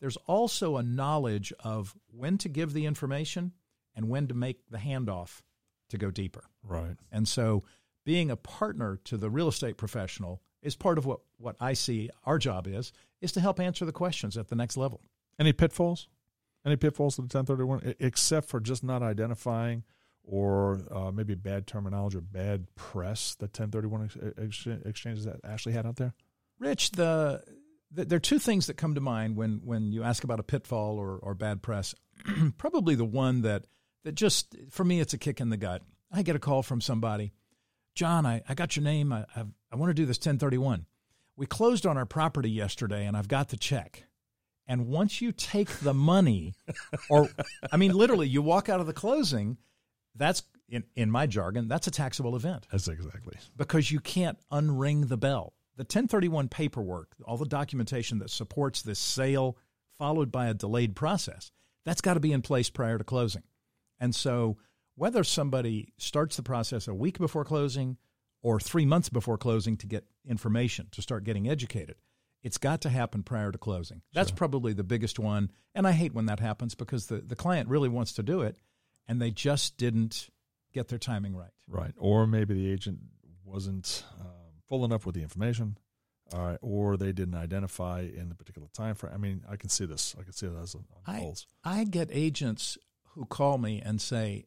There's 0.00 0.16
also 0.26 0.76
a 0.76 0.82
knowledge 0.82 1.52
of 1.60 1.96
when 2.06 2.38
to 2.38 2.48
give 2.48 2.72
the 2.72 2.86
information 2.86 3.52
and 3.94 4.08
when 4.08 4.28
to 4.28 4.34
make 4.34 4.68
the 4.70 4.78
handoff 4.78 5.40
to 5.88 5.98
go 5.98 6.10
deeper. 6.10 6.44
Right. 6.62 6.96
And 7.10 7.26
so 7.26 7.64
being 8.04 8.30
a 8.30 8.36
partner 8.36 9.00
to 9.04 9.16
the 9.16 9.30
real 9.30 9.48
estate 9.48 9.76
professional 9.76 10.42
is 10.68 10.76
part 10.76 10.98
of 10.98 11.06
what, 11.06 11.20
what 11.38 11.56
I 11.58 11.72
see 11.72 12.10
our 12.24 12.38
job 12.38 12.68
is, 12.68 12.92
is 13.20 13.32
to 13.32 13.40
help 13.40 13.58
answer 13.58 13.84
the 13.84 13.92
questions 13.92 14.36
at 14.36 14.48
the 14.48 14.54
next 14.54 14.76
level. 14.76 15.00
Any 15.38 15.52
pitfalls? 15.52 16.06
Any 16.64 16.76
pitfalls 16.76 17.16
to 17.16 17.22
the 17.22 17.26
1031, 17.26 17.82
e- 17.84 17.94
except 17.98 18.48
for 18.48 18.60
just 18.60 18.84
not 18.84 19.02
identifying 19.02 19.82
or 20.22 20.80
uh, 20.90 21.10
maybe 21.10 21.34
bad 21.34 21.66
terminology 21.66 22.18
or 22.18 22.20
bad 22.20 22.66
press 22.74 23.34
that 23.36 23.58
1031 23.58 24.04
ex- 24.04 24.66
ex- 24.66 24.78
exchanges 24.84 25.24
that 25.24 25.40
Ashley 25.42 25.72
had 25.72 25.86
out 25.86 25.96
there? 25.96 26.14
Rich, 26.58 26.92
the, 26.92 27.42
the 27.90 28.04
there 28.04 28.16
are 28.16 28.20
two 28.20 28.38
things 28.38 28.66
that 28.66 28.76
come 28.76 28.94
to 28.94 29.00
mind 29.00 29.36
when 29.36 29.62
when 29.64 29.92
you 29.92 30.02
ask 30.02 30.24
about 30.24 30.40
a 30.40 30.42
pitfall 30.42 30.98
or, 30.98 31.16
or 31.16 31.34
bad 31.34 31.62
press. 31.62 31.94
Probably 32.58 32.94
the 32.94 33.04
one 33.04 33.42
that 33.42 33.66
that 34.04 34.14
just 34.14 34.54
for 34.70 34.84
me 34.84 35.00
it's 35.00 35.14
a 35.14 35.18
kick 35.18 35.40
in 35.40 35.50
the 35.50 35.56
gut. 35.56 35.82
I 36.12 36.22
get 36.22 36.36
a 36.36 36.40
call 36.40 36.62
from 36.62 36.80
somebody, 36.80 37.32
John, 37.94 38.26
I, 38.26 38.42
I 38.48 38.54
got 38.54 38.76
your 38.76 38.84
name. 38.84 39.12
I 39.12 39.24
I've, 39.34 39.48
I 39.70 39.76
want 39.76 39.90
to 39.90 39.94
do 39.94 40.06
this 40.06 40.18
1031. 40.18 40.86
We 41.36 41.46
closed 41.46 41.86
on 41.86 41.96
our 41.96 42.06
property 42.06 42.50
yesterday, 42.50 43.06
and 43.06 43.16
I've 43.16 43.28
got 43.28 43.48
the 43.48 43.56
check. 43.56 44.04
And 44.66 44.86
once 44.88 45.20
you 45.22 45.32
take 45.32 45.68
the 45.78 45.94
money, 45.94 46.54
or 47.08 47.28
I 47.72 47.76
mean, 47.76 47.92
literally, 47.92 48.28
you 48.28 48.42
walk 48.42 48.68
out 48.68 48.80
of 48.80 48.86
the 48.86 48.92
closing, 48.92 49.56
that's 50.14 50.42
in, 50.68 50.84
in 50.94 51.10
my 51.10 51.26
jargon, 51.26 51.68
that's 51.68 51.86
a 51.86 51.90
taxable 51.90 52.36
event 52.36 52.66
That's 52.70 52.88
exactly. 52.88 53.36
because 53.56 53.90
you 53.90 54.00
can't 54.00 54.38
unring 54.52 55.08
the 55.08 55.16
bell. 55.16 55.54
The 55.76 55.82
1031 55.82 56.48
paperwork, 56.48 57.14
all 57.24 57.36
the 57.36 57.46
documentation 57.46 58.18
that 58.18 58.30
supports 58.30 58.82
this 58.82 58.98
sale, 58.98 59.56
followed 59.96 60.30
by 60.30 60.48
a 60.48 60.54
delayed 60.54 60.96
process, 60.96 61.50
that's 61.84 62.00
got 62.00 62.14
to 62.14 62.20
be 62.20 62.32
in 62.32 62.42
place 62.42 62.68
prior 62.68 62.98
to 62.98 63.04
closing. 63.04 63.44
And 64.00 64.14
so, 64.14 64.58
whether 64.96 65.22
somebody 65.22 65.92
starts 65.96 66.36
the 66.36 66.42
process 66.42 66.88
a 66.88 66.94
week 66.94 67.18
before 67.18 67.44
closing 67.44 67.96
or 68.42 68.60
three 68.60 68.86
months 68.86 69.08
before 69.08 69.38
closing 69.38 69.76
to 69.78 69.86
get 69.86 70.04
information, 70.26 70.88
to 70.92 71.02
start 71.02 71.24
getting 71.24 71.48
educated, 71.48 71.96
it's 72.42 72.58
got 72.58 72.82
to 72.82 72.88
happen 72.88 73.22
prior 73.22 73.50
to 73.50 73.58
closing. 73.58 74.02
That's 74.12 74.30
probably 74.30 74.72
the 74.72 74.84
biggest 74.84 75.18
one. 75.18 75.50
And 75.74 75.86
I 75.86 75.92
hate 75.92 76.14
when 76.14 76.26
that 76.26 76.40
happens 76.40 76.74
because 76.74 77.06
the, 77.06 77.16
the 77.16 77.36
client 77.36 77.68
really 77.68 77.88
wants 77.88 78.12
to 78.14 78.22
do 78.22 78.42
it 78.42 78.56
and 79.08 79.20
they 79.20 79.30
just 79.30 79.76
didn't 79.76 80.28
get 80.72 80.88
their 80.88 80.98
timing 80.98 81.34
right. 81.34 81.50
Right. 81.66 81.94
Or 81.96 82.26
maybe 82.26 82.54
the 82.54 82.70
agent 82.70 83.00
wasn't 83.44 84.04
um, 84.20 84.26
full 84.68 84.84
enough 84.84 85.04
with 85.06 85.14
the 85.14 85.22
information. 85.22 85.78
Or 86.60 86.96
they 86.96 87.12
didn't 87.12 87.36
identify 87.36 88.00
in 88.00 88.28
the 88.28 88.34
particular 88.34 88.68
time 88.74 88.94
frame. 88.94 89.14
I 89.14 89.16
mean, 89.16 89.44
I 89.48 89.56
can 89.56 89.70
see 89.70 89.86
this. 89.86 90.14
I 90.18 90.22
can 90.22 90.32
see 90.32 90.46
that 90.46 90.60
as 90.60 90.74
it 90.74 90.80
I. 91.06 91.32
I 91.64 91.84
get 91.84 92.10
agents 92.12 92.76
who 93.14 93.24
call 93.24 93.56
me 93.56 93.80
and 93.84 94.00
say, 94.00 94.44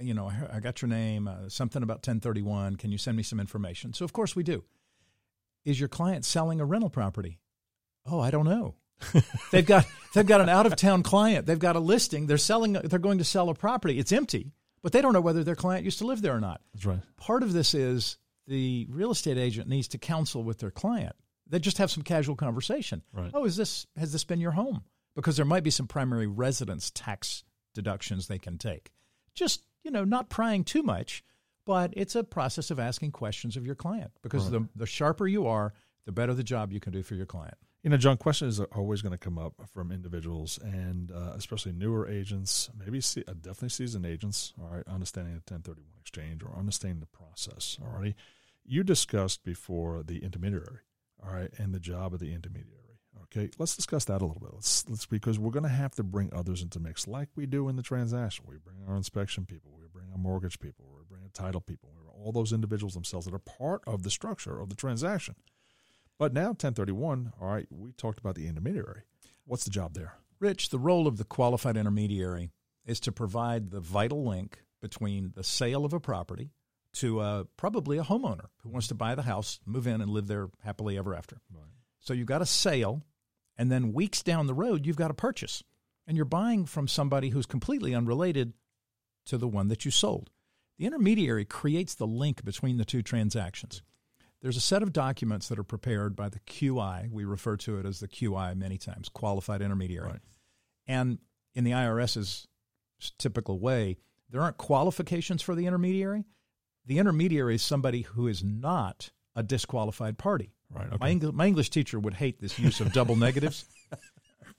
you 0.00 0.14
know, 0.14 0.28
I 0.28 0.56
I 0.56 0.60
got 0.60 0.82
your 0.82 0.88
name, 0.88 1.28
uh, 1.28 1.48
something 1.48 1.82
about 1.82 1.98
1031. 1.98 2.76
Can 2.76 2.92
you 2.92 2.98
send 2.98 3.16
me 3.16 3.22
some 3.22 3.40
information? 3.40 3.92
So, 3.92 4.04
of 4.04 4.12
course, 4.12 4.36
we 4.36 4.42
do. 4.42 4.64
Is 5.64 5.78
your 5.78 5.88
client 5.88 6.24
selling 6.24 6.60
a 6.60 6.64
rental 6.64 6.90
property? 6.90 7.40
Oh, 8.06 8.20
I 8.20 8.30
don't 8.30 8.46
know. 8.46 8.76
they've 9.52 9.66
got 9.66 9.86
they've 10.14 10.26
got 10.26 10.40
an 10.40 10.48
out 10.48 10.66
of 10.66 10.76
town 10.76 11.02
client. 11.02 11.46
They've 11.46 11.58
got 11.58 11.76
a 11.76 11.80
listing. 11.80 12.26
They're 12.26 12.38
selling. 12.38 12.72
They're 12.72 12.98
going 12.98 13.18
to 13.18 13.24
sell 13.24 13.48
a 13.48 13.54
property. 13.54 13.98
It's 13.98 14.12
empty, 14.12 14.52
but 14.82 14.92
they 14.92 15.00
don't 15.00 15.12
know 15.12 15.20
whether 15.20 15.44
their 15.44 15.54
client 15.54 15.84
used 15.84 15.98
to 15.98 16.06
live 16.06 16.22
there 16.22 16.34
or 16.34 16.40
not. 16.40 16.60
That's 16.74 16.86
right. 16.86 17.00
Part 17.16 17.42
of 17.42 17.52
this 17.52 17.74
is 17.74 18.18
the 18.46 18.86
real 18.90 19.10
estate 19.10 19.38
agent 19.38 19.68
needs 19.68 19.88
to 19.88 19.98
counsel 19.98 20.42
with 20.42 20.58
their 20.58 20.70
client. 20.70 21.14
They 21.46 21.58
just 21.58 21.78
have 21.78 21.90
some 21.90 22.02
casual 22.02 22.36
conversation. 22.36 23.02
Right. 23.12 23.30
Oh, 23.32 23.44
is 23.44 23.56
this 23.56 23.86
has 23.96 24.12
this 24.12 24.24
been 24.24 24.40
your 24.40 24.52
home? 24.52 24.82
Because 25.14 25.36
there 25.36 25.46
might 25.46 25.64
be 25.64 25.70
some 25.70 25.86
primary 25.86 26.26
residence 26.26 26.90
tax 26.90 27.44
deductions 27.74 28.26
they 28.26 28.38
can 28.38 28.58
take. 28.58 28.90
Just 29.38 29.62
you 29.84 29.90
know, 29.90 30.04
not 30.04 30.28
prying 30.28 30.64
too 30.64 30.82
much, 30.82 31.22
but 31.64 31.92
it's 31.96 32.14
a 32.14 32.24
process 32.24 32.70
of 32.70 32.78
asking 32.78 33.12
questions 33.12 33.56
of 33.56 33.64
your 33.64 33.74
client. 33.74 34.10
Because 34.22 34.50
the 34.50 34.68
the 34.74 34.86
sharper 34.86 35.26
you 35.26 35.46
are, 35.46 35.72
the 36.06 36.12
better 36.12 36.34
the 36.34 36.42
job 36.42 36.72
you 36.72 36.80
can 36.80 36.92
do 36.92 37.02
for 37.02 37.14
your 37.14 37.26
client. 37.26 37.54
You 37.82 37.90
know, 37.90 37.96
John, 37.96 38.16
questions 38.16 38.58
are 38.58 38.68
always 38.74 39.02
going 39.02 39.12
to 39.12 39.18
come 39.18 39.38
up 39.38 39.54
from 39.72 39.92
individuals, 39.92 40.58
and 40.62 41.12
uh, 41.12 41.32
especially 41.36 41.72
newer 41.72 42.08
agents, 42.08 42.68
maybe 42.76 43.00
see, 43.00 43.22
uh, 43.28 43.34
definitely 43.34 43.68
seasoned 43.68 44.04
agents. 44.04 44.52
All 44.60 44.68
right, 44.68 44.82
understanding 44.88 45.34
the 45.34 45.54
1031 45.54 45.86
exchange 46.00 46.42
or 46.42 46.58
understanding 46.58 47.00
the 47.00 47.06
process. 47.06 47.78
All 47.80 47.96
righty, 47.96 48.16
you 48.64 48.82
discussed 48.82 49.44
before 49.44 50.02
the 50.02 50.24
intermediary. 50.24 50.80
All 51.24 51.32
right, 51.32 51.50
and 51.58 51.72
the 51.72 51.80
job 51.80 52.12
of 52.12 52.20
the 52.20 52.34
intermediary. 52.34 52.77
Okay, 53.30 53.50
let's 53.58 53.76
discuss 53.76 54.06
that 54.06 54.22
a 54.22 54.24
little 54.24 54.40
bit. 54.40 54.50
Let's 54.54 54.88
let's 54.88 55.06
because 55.06 55.38
we're 55.38 55.50
going 55.50 55.64
to 55.64 55.68
have 55.68 55.94
to 55.96 56.02
bring 56.02 56.32
others 56.32 56.62
into 56.62 56.80
mix, 56.80 57.06
like 57.06 57.28
we 57.36 57.44
do 57.46 57.68
in 57.68 57.76
the 57.76 57.82
transaction. 57.82 58.46
We 58.48 58.56
bring 58.56 58.78
our 58.88 58.96
inspection 58.96 59.44
people, 59.44 59.72
we 59.78 59.86
bring 59.92 60.06
our 60.10 60.18
mortgage 60.18 60.58
people, 60.58 60.86
we 60.96 61.04
bring 61.08 61.22
our 61.22 61.28
title 61.28 61.60
people, 61.60 61.90
we 61.94 62.04
bring 62.04 62.16
all 62.24 62.32
those 62.32 62.52
individuals 62.52 62.94
themselves 62.94 63.26
that 63.26 63.34
are 63.34 63.38
part 63.38 63.82
of 63.86 64.02
the 64.02 64.10
structure 64.10 64.60
of 64.60 64.70
the 64.70 64.76
transaction. 64.76 65.34
But 66.18 66.32
now 66.32 66.48
1031, 66.48 67.32
all 67.40 67.48
right, 67.48 67.66
we 67.70 67.92
talked 67.92 68.18
about 68.18 68.34
the 68.34 68.48
intermediary. 68.48 69.02
What's 69.44 69.64
the 69.64 69.70
job 69.70 69.94
there? 69.94 70.14
Rich, 70.40 70.70
the 70.70 70.78
role 70.78 71.06
of 71.06 71.16
the 71.16 71.24
qualified 71.24 71.76
intermediary 71.76 72.50
is 72.84 72.98
to 73.00 73.12
provide 73.12 73.70
the 73.70 73.80
vital 73.80 74.24
link 74.24 74.62
between 74.80 75.32
the 75.34 75.44
sale 75.44 75.84
of 75.84 75.92
a 75.92 76.00
property 76.00 76.50
to 76.94 77.20
uh, 77.20 77.44
probably 77.56 77.98
a 77.98 78.02
homeowner 78.02 78.46
who 78.62 78.70
wants 78.70 78.88
to 78.88 78.94
buy 78.94 79.14
the 79.14 79.22
house, 79.22 79.60
move 79.66 79.86
in, 79.86 80.00
and 80.00 80.10
live 80.10 80.26
there 80.26 80.48
happily 80.64 80.98
ever 80.98 81.14
after. 81.14 81.40
Right. 81.52 81.64
So 82.00 82.14
you've 82.14 82.26
got 82.26 82.42
a 82.42 82.46
sale, 82.46 83.02
and 83.58 83.70
then 83.70 83.92
weeks 83.92 84.22
down 84.22 84.46
the 84.46 84.54
road, 84.54 84.86
you've 84.86 84.96
got 84.96 85.10
a 85.10 85.14
purchase. 85.14 85.62
And 86.06 86.16
you're 86.16 86.24
buying 86.24 86.64
from 86.64 86.88
somebody 86.88 87.28
who's 87.28 87.44
completely 87.44 87.94
unrelated 87.94 88.54
to 89.26 89.36
the 89.36 89.48
one 89.48 89.68
that 89.68 89.84
you 89.84 89.90
sold. 89.90 90.30
The 90.78 90.86
intermediary 90.86 91.44
creates 91.44 91.94
the 91.94 92.06
link 92.06 92.44
between 92.44 92.78
the 92.78 92.84
two 92.84 93.02
transactions. 93.02 93.82
There's 94.40 94.56
a 94.56 94.60
set 94.60 94.82
of 94.82 94.92
documents 94.92 95.48
that 95.48 95.58
are 95.58 95.64
prepared 95.64 96.14
by 96.14 96.28
the 96.28 96.38
QI. 96.40 97.10
We 97.10 97.24
refer 97.24 97.56
to 97.58 97.78
it 97.78 97.84
as 97.84 97.98
the 97.98 98.08
QI 98.08 98.56
many 98.56 98.78
times, 98.78 99.08
qualified 99.08 99.60
intermediary. 99.60 100.06
Right. 100.06 100.20
And 100.86 101.18
in 101.54 101.64
the 101.64 101.72
IRS's 101.72 102.46
typical 103.18 103.58
way, 103.58 103.98
there 104.30 104.40
aren't 104.40 104.56
qualifications 104.56 105.42
for 105.42 105.54
the 105.54 105.66
intermediary. 105.66 106.24
The 106.86 106.98
intermediary 106.98 107.56
is 107.56 107.62
somebody 107.62 108.02
who 108.02 108.28
is 108.28 108.44
not 108.44 109.10
a 109.34 109.42
disqualified 109.42 110.16
party. 110.16 110.52
Right. 110.74 111.00
My, 111.00 111.10
Eng- 111.10 111.34
my 111.34 111.46
English 111.46 111.70
teacher 111.70 111.98
would 111.98 112.14
hate 112.14 112.40
this 112.40 112.58
use 112.58 112.80
of 112.80 112.92
double 112.92 113.16
negatives. 113.16 113.64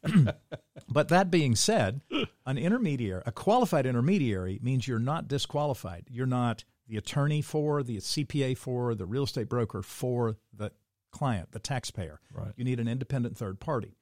but 0.89 1.09
that 1.09 1.29
being 1.29 1.55
said, 1.55 2.01
an 2.45 2.57
intermediary, 2.57 3.21
a 3.25 3.31
qualified 3.31 3.85
intermediary, 3.85 4.59
means 4.61 4.87
you're 4.87 4.99
not 4.99 5.27
disqualified. 5.27 6.05
You're 6.09 6.25
not 6.25 6.63
the 6.87 6.97
attorney 6.97 7.41
for, 7.41 7.83
the 7.83 7.97
CPA 7.97 8.57
for, 8.57 8.95
the 8.95 9.05
real 9.05 9.23
estate 9.23 9.49
broker 9.49 9.83
for 9.83 10.37
the 10.53 10.71
client, 11.11 11.51
the 11.51 11.59
taxpayer. 11.59 12.19
Right. 12.33 12.53
You 12.55 12.63
need 12.63 12.79
an 12.79 12.87
independent 12.87 13.37
third 13.37 13.59
party. 13.59 13.95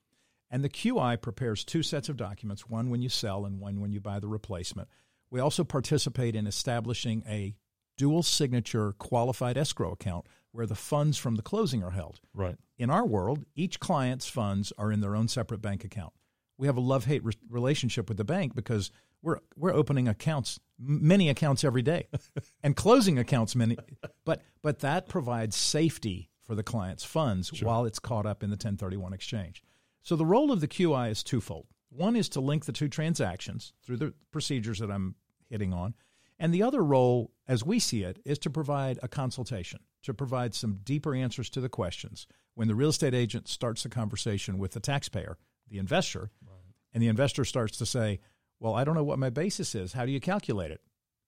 And 0.50 0.64
the 0.64 0.70
QI 0.70 1.22
prepares 1.22 1.66
two 1.66 1.84
sets 1.84 2.08
of 2.08 2.16
documents 2.16 2.70
one 2.70 2.90
when 2.90 3.02
you 3.02 3.10
sell 3.10 3.46
and 3.46 3.60
one 3.60 3.82
when 3.82 3.92
you 3.92 4.00
buy 4.00 4.20
the 4.20 4.30
replacement. 4.30 4.88
We 5.30 5.42
also 5.42 5.66
participate 5.66 6.36
in 6.36 6.48
establishing 6.48 7.24
a 7.28 7.56
dual 7.98 8.24
signature 8.24 8.94
qualified 8.94 9.58
escrow 9.58 9.92
account 9.92 10.26
where 10.52 10.66
the 10.66 10.76
funds 10.76 11.18
from 11.18 11.36
the 11.36 11.42
closing 11.42 11.84
are 11.84 11.92
held. 11.92 12.20
Right. 12.34 12.56
In 12.78 12.90
our 12.90 13.06
world, 13.06 13.46
each 13.56 13.80
client's 13.80 14.28
funds 14.28 14.72
are 14.78 14.92
in 14.92 15.02
their 15.02 15.16
own 15.16 15.28
separate 15.28 15.62
bank 15.62 15.84
account. 15.84 16.14
We 16.58 16.68
have 16.68 16.78
a 16.78 16.82
love 16.82 17.06
hate 17.06 17.24
re- 17.24 17.34
relationship 17.50 18.08
with 18.10 18.18
the 18.18 18.24
bank 18.24 18.56
because 18.56 18.92
we're 19.22 19.40
we're 19.56 19.74
opening 19.74 20.08
accounts, 20.08 20.60
many 20.80 21.30
accounts 21.30 21.64
every 21.64 21.82
day, 21.82 22.08
and 22.64 22.76
closing 22.76 23.20
accounts 23.20 23.56
many. 23.56 23.78
But 24.26 24.42
but 24.62 24.80
that 24.80 25.08
provides 25.08 25.56
safety 25.56 26.30
for 26.44 26.56
the 26.56 26.64
client's 26.64 27.04
funds 27.04 27.62
while 27.62 27.86
it's 27.86 28.00
caught 28.00 28.26
up 28.26 28.42
in 28.42 28.50
the 28.50 28.56
1031 28.56 29.14
exchange. 29.14 29.64
So 30.02 30.16
the 30.16 30.26
role 30.26 30.52
of 30.52 30.62
the 30.62 30.68
QI 30.68 31.12
is 31.12 31.22
twofold. 31.24 31.68
One 31.90 32.16
is 32.16 32.30
to 32.30 32.42
link 32.42 32.66
the 32.66 32.72
two 32.72 32.88
transactions 32.88 33.74
through 33.84 33.98
the 33.98 34.14
procedures 34.32 34.80
that 34.80 34.90
I'm 34.90 35.16
hitting 35.50 35.74
on, 35.74 35.94
And 36.40 36.54
the 36.54 36.64
other 36.64 36.84
role, 36.84 37.32
as 37.48 37.64
we 37.64 37.80
see 37.80 38.04
it, 38.04 38.20
is 38.24 38.38
to 38.40 38.50
provide 38.50 39.00
a 39.02 39.08
consultation, 39.08 39.80
to 40.04 40.14
provide 40.14 40.54
some 40.54 40.80
deeper 40.84 41.16
answers 41.16 41.50
to 41.52 41.62
the 41.62 41.70
questions. 41.70 42.28
When 42.54 42.68
the 42.68 42.76
real 42.76 42.90
estate 42.90 43.14
agent 43.14 43.48
starts 43.48 43.84
the 43.84 43.90
conversation 43.90 44.58
with 44.58 44.72
the 44.72 44.80
taxpayer, 44.80 45.38
the 45.70 45.80
investor, 45.80 46.32
right. 46.46 46.74
and 46.94 47.02
the 47.02 47.08
investor 47.08 47.46
starts 47.46 47.78
to 47.80 47.86
say, 47.86 48.20
Well, 48.60 48.76
I 48.76 48.84
don't 48.84 48.96
know 48.96 49.04
what 49.04 49.20
my 49.20 49.30
basis 49.30 49.76
is. 49.76 49.94
How 49.94 50.06
do 50.06 50.12
you 50.12 50.20
calculate 50.20 50.72
it? 50.72 50.82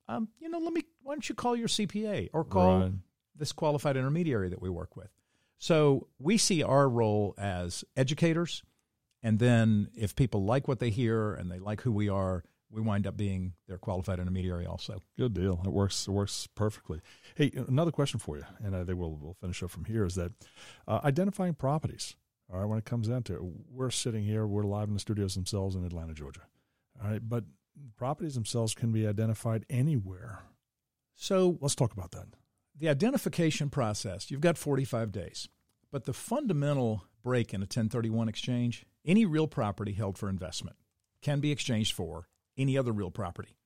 Um, 0.07 0.29
you 0.39 0.49
know, 0.49 0.59
let 0.59 0.73
me, 0.73 0.83
why 1.03 1.13
don't 1.13 1.27
you 1.27 1.35
call 1.35 1.55
your 1.55 1.67
CPA 1.67 2.29
or 2.33 2.43
call 2.43 2.79
right. 2.79 2.91
this 3.35 3.51
qualified 3.51 3.97
intermediary 3.97 4.49
that 4.49 4.61
we 4.61 4.69
work 4.69 4.95
with? 4.95 5.09
So 5.59 6.07
we 6.17 6.37
see 6.37 6.63
our 6.63 6.87
role 6.89 7.35
as 7.37 7.83
educators. 7.95 8.63
And 9.21 9.37
then 9.37 9.89
if 9.93 10.15
people 10.15 10.45
like 10.45 10.67
what 10.67 10.79
they 10.79 10.89
hear 10.89 11.33
and 11.33 11.51
they 11.51 11.59
like 11.59 11.81
who 11.81 11.91
we 11.91 12.09
are, 12.09 12.43
we 12.71 12.81
wind 12.81 13.07
up 13.07 13.17
being 13.17 13.53
their 13.67 13.77
qualified 13.77 14.19
intermediary 14.19 14.65
also. 14.65 15.01
Good 15.17 15.33
deal. 15.33 15.61
It 15.65 15.71
works. 15.71 16.07
It 16.07 16.11
works 16.11 16.47
perfectly. 16.55 17.01
Hey, 17.35 17.51
another 17.67 17.91
question 17.91 18.19
for 18.19 18.37
you, 18.37 18.45
and 18.63 18.75
I 18.75 18.83
think 18.83 18.99
we'll 18.99 19.17
we'll 19.19 19.37
finish 19.41 19.63
up 19.63 19.71
from 19.71 19.85
here. 19.85 20.05
Is 20.05 20.15
that 20.15 20.31
uh, 20.87 20.99
identifying 21.03 21.55
properties? 21.55 22.15
All 22.51 22.59
right, 22.59 22.65
when 22.65 22.79
it 22.79 22.85
comes 22.85 23.07
down 23.07 23.23
to 23.23 23.35
it, 23.35 23.41
we're 23.71 23.91
sitting 23.91 24.23
here, 24.23 24.47
we're 24.47 24.63
live 24.63 24.87
in 24.87 24.95
the 24.95 24.99
studios 24.99 25.35
themselves 25.35 25.75
in 25.75 25.85
Atlanta, 25.85 26.13
Georgia. 26.13 26.41
All 27.01 27.09
right, 27.09 27.21
but 27.27 27.43
properties 27.95 28.33
themselves 28.33 28.73
can 28.73 28.91
be 28.91 29.05
identified 29.05 29.65
anywhere. 29.69 30.39
So 31.15 31.59
let's 31.61 31.75
talk 31.75 31.93
about 31.93 32.11
that. 32.11 32.25
The 32.75 32.89
identification 32.89 33.69
process. 33.69 34.31
You've 34.31 34.41
got 34.41 34.57
45 34.57 35.11
days, 35.11 35.47
but 35.91 36.05
the 36.05 36.13
fundamental 36.13 37.03
break 37.23 37.53
in 37.53 37.61
a 37.61 37.65
1031 37.65 38.29
exchange: 38.29 38.85
any 39.05 39.25
real 39.25 39.47
property 39.47 39.93
held 39.93 40.17
for 40.17 40.29
investment 40.29 40.77
can 41.21 41.39
be 41.39 41.51
exchanged 41.51 41.93
for 41.93 42.27
any 42.59 42.77
other 42.77 42.91
real 42.91 43.09
property 43.09 43.57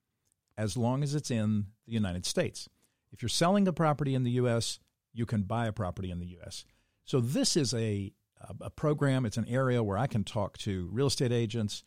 as 0.56 0.76
long 0.76 1.02
as 1.02 1.14
it's 1.14 1.30
in 1.30 1.66
the 1.86 1.92
United 1.92 2.24
States. 2.24 2.68
If 3.12 3.22
you're 3.22 3.28
selling 3.28 3.68
a 3.68 3.72
property 3.72 4.14
in 4.14 4.24
the 4.24 4.30
U.S., 4.32 4.78
you 5.12 5.26
can 5.26 5.42
buy 5.42 5.66
a 5.66 5.72
property 5.72 6.10
in 6.10 6.20
the 6.20 6.26
U.S. 6.28 6.64
So 7.04 7.20
this 7.20 7.56
is 7.56 7.74
a 7.74 8.12
a 8.60 8.68
program. 8.68 9.24
It's 9.24 9.38
an 9.38 9.48
area 9.48 9.82
where 9.82 9.96
I 9.96 10.06
can 10.06 10.22
talk 10.22 10.58
to 10.58 10.88
real 10.92 11.06
estate 11.06 11.32
agents, 11.32 11.82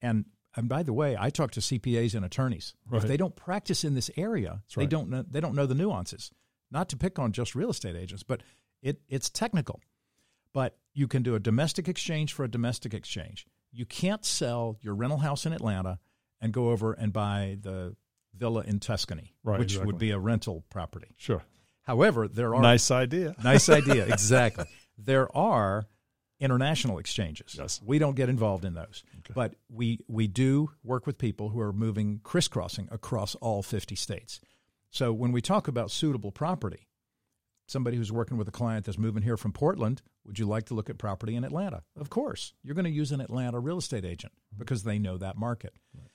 and 0.00 0.26
and 0.54 0.68
by 0.68 0.82
the 0.82 0.92
way, 0.92 1.16
I 1.18 1.30
talk 1.30 1.50
to 1.52 1.60
CPAs 1.60 2.14
and 2.14 2.24
attorneys. 2.24 2.74
Right. 2.88 3.02
If 3.02 3.08
they 3.08 3.16
don't 3.16 3.36
practice 3.36 3.84
in 3.84 3.94
this 3.94 4.10
area, 4.16 4.62
That's 4.62 4.74
they 4.76 4.82
right. 4.82 4.90
don't 4.90 5.10
know, 5.10 5.24
they 5.28 5.40
don't 5.40 5.54
know 5.54 5.66
the 5.66 5.74
nuances. 5.74 6.30
Not 6.70 6.88
to 6.90 6.96
pick 6.96 7.18
on 7.18 7.32
just 7.32 7.54
real 7.54 7.70
estate 7.70 7.96
agents, 7.96 8.22
but 8.22 8.42
it 8.82 9.00
it's 9.08 9.30
technical. 9.30 9.80
But 10.52 10.78
you 10.94 11.08
can 11.08 11.22
do 11.22 11.34
a 11.34 11.40
domestic 11.40 11.88
exchange 11.88 12.32
for 12.32 12.44
a 12.44 12.50
domestic 12.50 12.94
exchange. 12.94 13.46
You 13.72 13.84
can't 13.84 14.24
sell 14.24 14.78
your 14.80 14.94
rental 14.94 15.18
house 15.18 15.44
in 15.44 15.52
Atlanta 15.52 15.98
and 16.46 16.54
go 16.54 16.70
over 16.70 16.92
and 16.92 17.12
buy 17.12 17.58
the 17.60 17.94
villa 18.34 18.62
in 18.66 18.80
Tuscany, 18.80 19.34
right, 19.44 19.58
which 19.58 19.72
exactly. 19.72 19.86
would 19.86 19.98
be 19.98 20.10
a 20.10 20.18
rental 20.18 20.64
property. 20.70 21.08
Sure. 21.16 21.42
However, 21.82 22.26
there 22.28 22.54
are 22.54 22.62
nice 22.62 22.90
idea. 22.90 23.34
Nice 23.44 23.68
idea, 23.68 24.06
exactly. 24.08 24.64
there 24.96 25.34
are 25.36 25.86
international 26.38 26.98
exchanges. 26.98 27.56
Yes. 27.58 27.80
We 27.84 27.98
don't 27.98 28.14
get 28.14 28.28
involved 28.28 28.64
in 28.64 28.74
those. 28.74 29.02
Okay. 29.18 29.32
But 29.34 29.54
we 29.68 30.00
we 30.08 30.26
do 30.26 30.70
work 30.84 31.06
with 31.06 31.18
people 31.18 31.48
who 31.50 31.60
are 31.60 31.72
moving 31.72 32.20
crisscrossing 32.22 32.88
across 32.90 33.34
all 33.36 33.62
50 33.62 33.94
states. 33.94 34.40
So 34.90 35.12
when 35.12 35.32
we 35.32 35.40
talk 35.40 35.68
about 35.68 35.90
suitable 35.90 36.30
property, 36.30 36.88
somebody 37.66 37.96
who's 37.96 38.12
working 38.12 38.36
with 38.36 38.48
a 38.48 38.52
client 38.52 38.86
that's 38.86 38.98
moving 38.98 39.22
here 39.22 39.36
from 39.36 39.52
Portland, 39.52 40.02
would 40.24 40.38
you 40.38 40.46
like 40.46 40.66
to 40.66 40.74
look 40.74 40.90
at 40.90 40.98
property 40.98 41.34
in 41.34 41.44
Atlanta? 41.44 41.82
Of 41.98 42.10
course. 42.10 42.52
You're 42.62 42.74
going 42.74 42.84
to 42.84 42.90
use 42.90 43.12
an 43.12 43.20
Atlanta 43.20 43.58
real 43.58 43.78
estate 43.78 44.04
agent 44.04 44.32
because 44.56 44.84
they 44.84 44.98
know 44.98 45.16
that 45.18 45.36
market. 45.36 45.74
Right. 45.94 46.10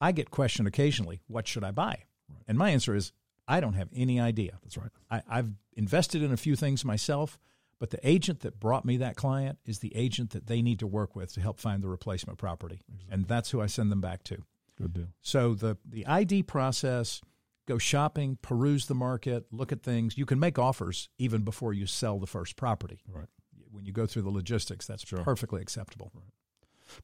I 0.00 0.12
get 0.12 0.30
questioned 0.30 0.66
occasionally, 0.66 1.20
what 1.26 1.46
should 1.46 1.64
I 1.64 1.70
buy? 1.70 2.04
Right. 2.28 2.42
And 2.48 2.56
my 2.58 2.70
answer 2.70 2.94
is, 2.94 3.12
I 3.46 3.60
don't 3.60 3.74
have 3.74 3.88
any 3.94 4.20
idea. 4.20 4.58
That's 4.62 4.78
right. 4.78 4.90
I, 5.10 5.22
I've 5.28 5.50
invested 5.74 6.22
in 6.22 6.32
a 6.32 6.36
few 6.36 6.56
things 6.56 6.84
myself, 6.84 7.38
but 7.78 7.90
the 7.90 7.98
agent 8.08 8.40
that 8.40 8.60
brought 8.60 8.84
me 8.84 8.98
that 8.98 9.16
client 9.16 9.58
is 9.64 9.80
the 9.80 9.94
agent 9.96 10.30
that 10.30 10.46
they 10.46 10.62
need 10.62 10.78
to 10.78 10.86
work 10.86 11.16
with 11.16 11.32
to 11.34 11.40
help 11.40 11.58
find 11.58 11.82
the 11.82 11.88
replacement 11.88 12.38
property. 12.38 12.82
Exactly. 12.88 13.14
And 13.14 13.26
that's 13.26 13.50
who 13.50 13.60
I 13.60 13.66
send 13.66 13.90
them 13.90 14.00
back 14.00 14.22
to. 14.24 14.44
Good 14.78 14.92
deal. 14.92 15.06
So 15.20 15.54
the, 15.54 15.76
the 15.84 16.06
ID 16.06 16.44
process, 16.44 17.20
go 17.66 17.78
shopping, 17.78 18.38
peruse 18.40 18.86
the 18.86 18.94
market, 18.94 19.46
look 19.50 19.72
at 19.72 19.82
things. 19.82 20.16
You 20.16 20.26
can 20.26 20.38
make 20.38 20.58
offers 20.58 21.08
even 21.18 21.42
before 21.42 21.72
you 21.72 21.86
sell 21.86 22.18
the 22.18 22.26
first 22.26 22.56
property. 22.56 23.00
Right. 23.08 23.26
When 23.72 23.84
you 23.84 23.92
go 23.92 24.06
through 24.06 24.22
the 24.22 24.30
logistics, 24.30 24.86
that's 24.86 25.06
sure. 25.06 25.22
perfectly 25.22 25.60
acceptable. 25.62 26.10
Right. 26.14 26.29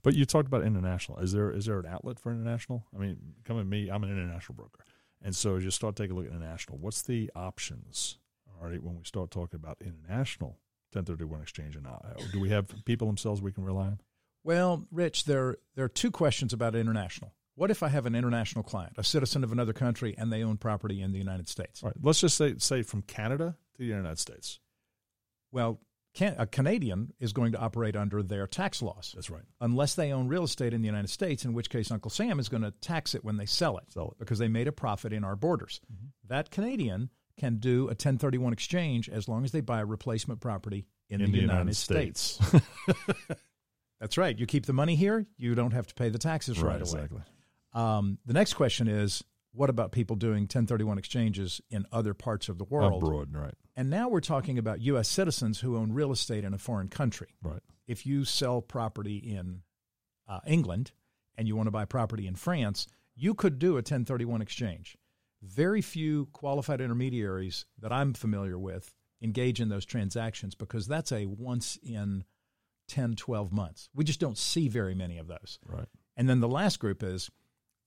But 0.02 0.14
you 0.14 0.24
talked 0.24 0.46
about 0.46 0.62
international. 0.62 1.18
Is 1.18 1.32
there 1.32 1.50
is 1.50 1.66
there 1.66 1.78
an 1.78 1.86
outlet 1.86 2.18
for 2.18 2.32
international? 2.32 2.86
I 2.94 2.98
mean, 2.98 3.16
come 3.44 3.58
at 3.58 3.66
me. 3.66 3.88
I'm 3.88 4.04
an 4.04 4.10
international 4.10 4.54
broker, 4.54 4.84
and 5.22 5.34
so 5.34 5.58
just 5.60 5.76
start 5.76 5.96
taking 5.96 6.12
a 6.12 6.18
look 6.18 6.26
at 6.26 6.32
international. 6.32 6.78
What's 6.78 7.02
the 7.02 7.30
options? 7.34 8.18
All 8.48 8.68
right, 8.68 8.82
when 8.82 8.96
we 8.96 9.04
start 9.04 9.30
talking 9.30 9.60
about 9.60 9.76
international 9.80 10.58
1031 10.92 11.42
exchange, 11.42 11.76
and 11.76 11.86
uh, 11.86 11.98
do 12.32 12.40
we 12.40 12.48
have 12.48 12.66
people 12.84 13.06
themselves 13.06 13.42
we 13.42 13.52
can 13.52 13.64
rely 13.64 13.86
on? 13.86 14.00
Well, 14.44 14.86
Rich, 14.90 15.24
there 15.24 15.56
there 15.74 15.84
are 15.84 15.90
two 15.90 16.10
questions 16.10 16.52
about 16.52 16.74
international. 16.74 17.34
What 17.56 17.70
if 17.70 17.82
I 17.82 17.88
have 17.88 18.04
an 18.04 18.14
international 18.14 18.62
client, 18.62 18.92
a 18.98 19.04
citizen 19.04 19.42
of 19.42 19.50
another 19.50 19.72
country, 19.72 20.14
and 20.16 20.30
they 20.30 20.42
own 20.42 20.58
property 20.58 21.00
in 21.00 21.12
the 21.12 21.18
United 21.18 21.48
States? 21.48 21.82
All 21.82 21.88
right. 21.88 21.96
Let's 22.00 22.20
just 22.20 22.36
say 22.36 22.54
say 22.58 22.82
from 22.82 23.02
Canada 23.02 23.56
to 23.74 23.78
the 23.78 23.88
United 23.88 24.18
States. 24.18 24.60
Well, 25.52 25.80
can, 26.16 26.34
a 26.38 26.46
Canadian 26.46 27.12
is 27.20 27.34
going 27.34 27.52
to 27.52 27.58
operate 27.58 27.94
under 27.94 28.22
their 28.22 28.46
tax 28.46 28.80
laws. 28.80 29.12
That's 29.14 29.28
right. 29.28 29.42
Unless 29.60 29.96
they 29.96 30.12
own 30.12 30.28
real 30.28 30.44
estate 30.44 30.72
in 30.72 30.80
the 30.80 30.86
United 30.86 31.10
States, 31.10 31.44
in 31.44 31.52
which 31.52 31.68
case 31.68 31.90
Uncle 31.90 32.10
Sam 32.10 32.40
is 32.40 32.48
going 32.48 32.62
to 32.62 32.70
tax 32.70 33.14
it 33.14 33.22
when 33.22 33.36
they 33.36 33.44
sell 33.44 33.76
it, 33.76 33.84
sell 33.92 34.08
it. 34.08 34.18
because 34.18 34.38
they 34.38 34.48
made 34.48 34.66
a 34.66 34.72
profit 34.72 35.12
in 35.12 35.24
our 35.24 35.36
borders. 35.36 35.78
Mm-hmm. 35.92 36.06
That 36.28 36.50
Canadian 36.50 37.10
can 37.38 37.58
do 37.58 37.82
a 37.82 37.88
1031 37.88 38.54
exchange 38.54 39.10
as 39.10 39.28
long 39.28 39.44
as 39.44 39.52
they 39.52 39.60
buy 39.60 39.80
a 39.80 39.84
replacement 39.84 40.40
property 40.40 40.86
in, 41.10 41.20
in 41.20 41.26
the, 41.26 41.36
the, 41.36 41.42
United, 41.42 41.58
United 41.58 41.76
States. 41.76 42.40
States. 42.42 42.64
That's 44.00 44.16
right. 44.16 44.38
You 44.38 44.46
keep 44.46 44.64
the 44.64 44.72
money 44.72 44.96
here, 44.96 45.26
you 45.36 45.54
don't 45.54 45.72
have 45.72 45.86
to 45.86 45.94
pay 45.94 46.08
the 46.08 46.18
taxes 46.18 46.58
right, 46.58 46.80
right 46.80 46.88
away. 46.88 47.02
Exactly. 47.02 47.22
Um, 47.74 48.18
the 48.24 48.32
next 48.32 48.54
question 48.54 48.88
is 48.88 49.22
what 49.56 49.70
about 49.70 49.92
people 49.92 50.16
doing 50.16 50.42
1031 50.42 50.98
exchanges 50.98 51.60
in 51.70 51.86
other 51.90 52.14
parts 52.14 52.48
of 52.48 52.58
the 52.58 52.64
world? 52.64 53.02
Abroad, 53.02 53.34
right. 53.34 53.54
And 53.74 53.90
now 53.90 54.08
we're 54.08 54.20
talking 54.20 54.58
about 54.58 54.80
U.S. 54.82 55.08
citizens 55.08 55.60
who 55.60 55.76
own 55.76 55.92
real 55.92 56.12
estate 56.12 56.44
in 56.44 56.54
a 56.54 56.58
foreign 56.58 56.88
country. 56.88 57.34
Right. 57.42 57.60
If 57.86 58.06
you 58.06 58.24
sell 58.24 58.60
property 58.60 59.16
in 59.16 59.62
uh, 60.28 60.40
England 60.46 60.92
and 61.36 61.48
you 61.48 61.56
want 61.56 61.66
to 61.66 61.72
buy 61.72 61.84
property 61.84 62.26
in 62.26 62.34
France, 62.34 62.86
you 63.14 63.34
could 63.34 63.58
do 63.58 63.72
a 63.72 63.76
1031 63.76 64.42
exchange. 64.42 64.96
Very 65.42 65.80
few 65.80 66.26
qualified 66.32 66.80
intermediaries 66.80 67.66
that 67.78 67.92
I'm 67.92 68.14
familiar 68.14 68.58
with 68.58 68.94
engage 69.22 69.60
in 69.60 69.68
those 69.68 69.86
transactions 69.86 70.54
because 70.54 70.86
that's 70.86 71.12
a 71.12 71.26
once 71.26 71.78
in 71.82 72.24
10, 72.88 73.16
12 73.16 73.52
months. 73.52 73.88
We 73.94 74.04
just 74.04 74.20
don't 74.20 74.38
see 74.38 74.68
very 74.68 74.94
many 74.94 75.18
of 75.18 75.26
those. 75.26 75.58
Right. 75.64 75.88
And 76.16 76.28
then 76.28 76.40
the 76.40 76.48
last 76.48 76.78
group 76.78 77.02
is 77.02 77.30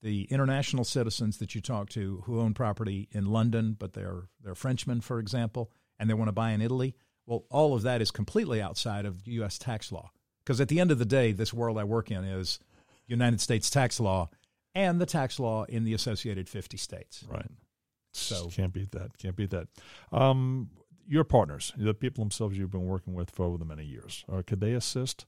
the 0.02 0.24
international 0.26 0.84
citizens 0.84 1.38
that 1.38 1.56
you 1.56 1.62
talk 1.62 1.90
to 1.90 2.24
who 2.26 2.40
own 2.40 2.54
property 2.54 3.10
in 3.12 3.26
London, 3.26 3.76
but 3.78 3.94
they're 3.94 4.24
they're 4.42 4.56
Frenchmen, 4.56 5.02
for 5.02 5.20
example, 5.20 5.72
and 6.00 6.10
they 6.10 6.14
want 6.14 6.30
to 6.30 6.34
buy 6.34 6.52
in 6.52 6.62
Italy. 6.62 6.96
Well, 7.26 7.46
all 7.50 7.76
of 7.76 7.84
that 7.84 8.02
is 8.02 8.10
completely 8.12 8.62
outside 8.62 9.06
of 9.06 9.28
U.S. 9.28 9.58
tax 9.58 9.92
law 9.92 10.12
because 10.44 10.60
at 10.60 10.68
the 10.68 10.80
end 10.80 10.92
of 10.92 10.98
the 10.98 11.06
day, 11.06 11.32
this 11.32 11.54
world 11.54 11.78
I 11.78 11.84
work 11.84 12.10
in 12.10 12.24
is 12.24 12.60
United 13.06 13.42
States 13.42 13.70
tax 13.70 14.00
law 14.00 14.30
and 14.74 15.00
the 15.00 15.06
tax 15.06 15.40
law 15.40 15.66
in 15.66 15.84
the 15.84 15.94
associated 15.94 16.48
50 16.48 16.78
states. 16.78 17.24
Right. 17.30 17.50
So 18.14 18.48
can't 18.48 18.74
beat 18.74 18.92
that. 18.92 19.18
Can't 19.18 19.36
beat 19.36 19.52
that. 19.52 19.68
Um, 20.12 20.70
your 21.08 21.24
partners, 21.24 21.74
the 21.78 21.94
people 21.94 22.24
themselves 22.24 22.58
you've 22.58 22.72
been 22.72 22.88
working 22.88 23.14
with 23.14 23.30
for 23.32 23.46
over 23.46 23.58
the 23.58 23.66
many 23.66 23.84
years, 23.84 24.26
uh, 24.32 24.42
could 24.46 24.60
they 24.60 24.74
assist 24.74 25.26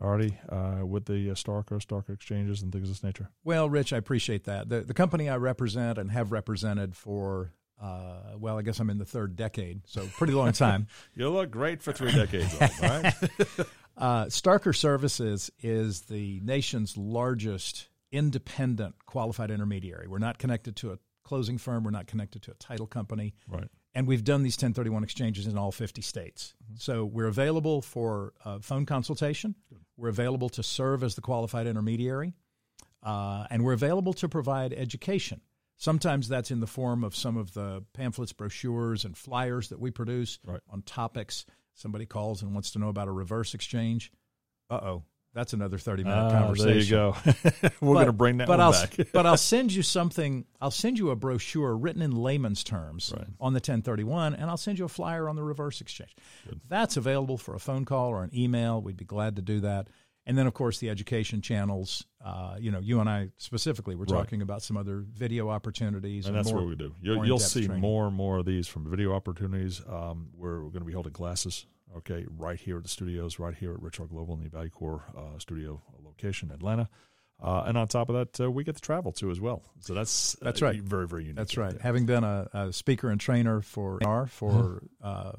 already 0.00 0.38
uh, 0.48 0.84
with 0.84 1.06
the 1.06 1.30
uh, 1.30 1.34
Starker, 1.34 1.80
Starker 1.84 2.14
exchanges 2.14 2.62
and 2.62 2.72
things 2.72 2.88
of 2.88 2.96
this 2.96 3.02
nature? 3.02 3.30
Well, 3.44 3.68
Rich, 3.68 3.92
I 3.92 3.96
appreciate 3.96 4.44
that. 4.44 4.68
The, 4.68 4.80
the 4.80 4.94
company 4.94 5.28
I 5.28 5.36
represent 5.36 5.98
and 5.98 6.10
have 6.10 6.32
represented 6.32 6.96
for, 6.96 7.52
uh, 7.80 8.36
well, 8.38 8.58
I 8.58 8.62
guess 8.62 8.80
I'm 8.80 8.90
in 8.90 8.98
the 8.98 9.04
third 9.04 9.36
decade, 9.36 9.82
so 9.86 10.06
pretty 10.16 10.32
long 10.32 10.52
time. 10.52 10.88
you 11.14 11.28
look 11.28 11.50
great 11.50 11.82
for 11.82 11.92
three 11.92 12.12
decades, 12.12 12.54
right? 12.60 13.14
uh, 13.96 14.24
Starker 14.26 14.74
Services 14.74 15.50
is 15.60 16.02
the 16.02 16.40
nation's 16.42 16.96
largest 16.96 17.88
independent 18.10 18.94
qualified 19.06 19.50
intermediary. 19.50 20.06
We're 20.08 20.18
not 20.18 20.38
connected 20.38 20.76
to 20.76 20.92
a 20.92 20.98
closing 21.24 21.58
firm, 21.58 21.84
we're 21.84 21.90
not 21.90 22.06
connected 22.06 22.42
to 22.42 22.50
a 22.50 22.54
title 22.54 22.86
company. 22.86 23.34
Right 23.48 23.68
and 23.94 24.06
we've 24.06 24.24
done 24.24 24.42
these 24.42 24.56
1031 24.56 25.04
exchanges 25.04 25.46
in 25.46 25.56
all 25.56 25.72
50 25.72 26.02
states. 26.02 26.54
Mm-hmm. 26.64 26.74
So 26.78 27.04
we're 27.04 27.28
available 27.28 27.80
for 27.80 28.32
uh, 28.44 28.58
phone 28.60 28.86
consultation. 28.86 29.54
Good. 29.68 29.83
We're 29.96 30.08
available 30.08 30.48
to 30.50 30.62
serve 30.62 31.02
as 31.02 31.14
the 31.14 31.20
qualified 31.20 31.66
intermediary, 31.66 32.34
uh, 33.02 33.46
and 33.50 33.64
we're 33.64 33.72
available 33.72 34.12
to 34.14 34.28
provide 34.28 34.72
education. 34.72 35.40
Sometimes 35.76 36.28
that's 36.28 36.50
in 36.50 36.60
the 36.60 36.66
form 36.66 37.04
of 37.04 37.16
some 37.16 37.36
of 37.36 37.52
the 37.54 37.84
pamphlets, 37.94 38.32
brochures, 38.32 39.04
and 39.04 39.16
flyers 39.16 39.68
that 39.68 39.80
we 39.80 39.90
produce 39.90 40.38
right. 40.44 40.60
on 40.70 40.82
topics. 40.82 41.44
Somebody 41.74 42.06
calls 42.06 42.42
and 42.42 42.52
wants 42.54 42.70
to 42.72 42.78
know 42.78 42.88
about 42.88 43.08
a 43.08 43.12
reverse 43.12 43.54
exchange. 43.54 44.12
Uh 44.70 44.80
oh, 44.82 45.02
that's 45.34 45.52
another 45.52 45.76
thirty 45.78 46.04
minute 46.04 46.16
Ah, 46.16 46.30
conversation. 46.30 46.66
there 46.68 46.78
you 46.78 46.88
go. 46.90 47.16
We're 47.80 47.94
going 47.94 48.06
to 48.06 48.12
bring 48.12 48.38
that 48.38 48.46
but 48.46 48.58
one 48.58 48.60
I'll, 48.60 48.72
back. 48.72 48.96
but 49.12 49.26
I'll 49.26 49.36
send 49.36 49.72
you 49.72 49.82
something. 49.82 50.44
I'll 50.60 50.70
send 50.70 50.98
you 50.98 51.10
a 51.10 51.16
brochure 51.16 51.76
written 51.76 52.00
in 52.02 52.12
layman's 52.12 52.64
terms 52.64 53.12
Right. 53.16 53.26
on 53.40 53.52
the 53.52 53.58
1031, 53.58 54.34
and 54.34 54.48
I'll 54.48 54.56
send 54.56 54.78
you 54.78 54.84
a 54.84 54.88
flyer 54.88 55.28
on 55.28 55.36
the 55.36 55.42
reverse 55.42 55.80
exchange. 55.80 56.14
That's 56.68 56.96
available 56.96 57.36
for 57.36 57.54
a 57.54 57.58
phone 57.60 57.84
call 57.84 58.08
or 58.10 58.22
an 58.24 58.30
email. 58.34 58.80
We'd 58.80 58.96
be 58.96 59.04
glad 59.04 59.36
to 59.36 59.42
do 59.42 59.60
that. 59.60 59.88
And 60.26 60.38
then, 60.38 60.46
of 60.46 60.54
course, 60.54 60.78
the 60.78 60.88
education 60.88 61.42
channels. 61.42 62.06
Uh, 62.24 62.56
you 62.58 62.70
know, 62.70 62.78
you 62.78 63.00
and 63.00 63.10
I 63.10 63.28
specifically 63.36 63.94
were 63.94 64.06
Right. 64.06 64.16
talking 64.20 64.40
about 64.40 64.62
some 64.62 64.78
other 64.78 65.04
video 65.12 65.50
opportunities, 65.50 66.24
and 66.26 66.34
that's 66.34 66.48
more, 66.50 66.60
what 66.62 66.68
we 66.70 66.76
do. 66.76 66.94
You'll, 67.02 67.26
you'll 67.26 67.38
see 67.38 67.66
training. 67.66 67.82
more 67.82 68.06
and 68.06 68.16
more 68.16 68.38
of 68.38 68.46
these 68.46 68.66
from 68.66 68.88
video 68.88 69.12
opportunities. 69.12 69.82
Um, 69.86 70.30
we're, 70.34 70.62
we're 70.62 70.70
going 70.70 70.80
to 70.80 70.86
be 70.86 70.94
holding 70.94 71.12
classes, 71.12 71.66
okay, 71.98 72.26
right 72.36 72.58
here 72.58 72.76
at 72.76 72.82
the 72.82 72.88
studios, 72.88 73.38
right 73.38 73.54
here 73.54 73.72
at 73.72 73.82
Rich 73.82 73.98
Hart 73.98 74.10
Global 74.10 74.34
in 74.34 74.42
the 74.42 74.48
ValueCore 74.48 75.16
uh, 75.16 75.38
studio 75.38 75.82
location, 76.04 76.50
Atlanta. 76.50 76.88
Uh, 77.42 77.64
and 77.66 77.76
on 77.76 77.88
top 77.88 78.08
of 78.08 78.14
that, 78.14 78.44
uh, 78.44 78.50
we 78.50 78.62
get 78.62 78.76
to 78.76 78.80
travel 78.80 79.12
too 79.12 79.30
as 79.30 79.40
well. 79.40 79.62
So 79.80 79.92
that's 79.92 80.36
That's 80.40 80.62
uh, 80.62 80.66
right. 80.66 80.80
Very 80.80 81.06
very 81.06 81.22
unique. 81.22 81.36
That's 81.36 81.56
right 81.56 81.72
right. 81.72 81.80
Having 81.80 82.06
been 82.06 82.24
a, 82.24 82.48
a 82.52 82.72
speaker 82.72 83.10
and 83.10 83.20
trainer 83.20 83.60
for 83.60 83.98
NR 84.02 84.28
for 84.28 84.82
uh, 85.02 85.32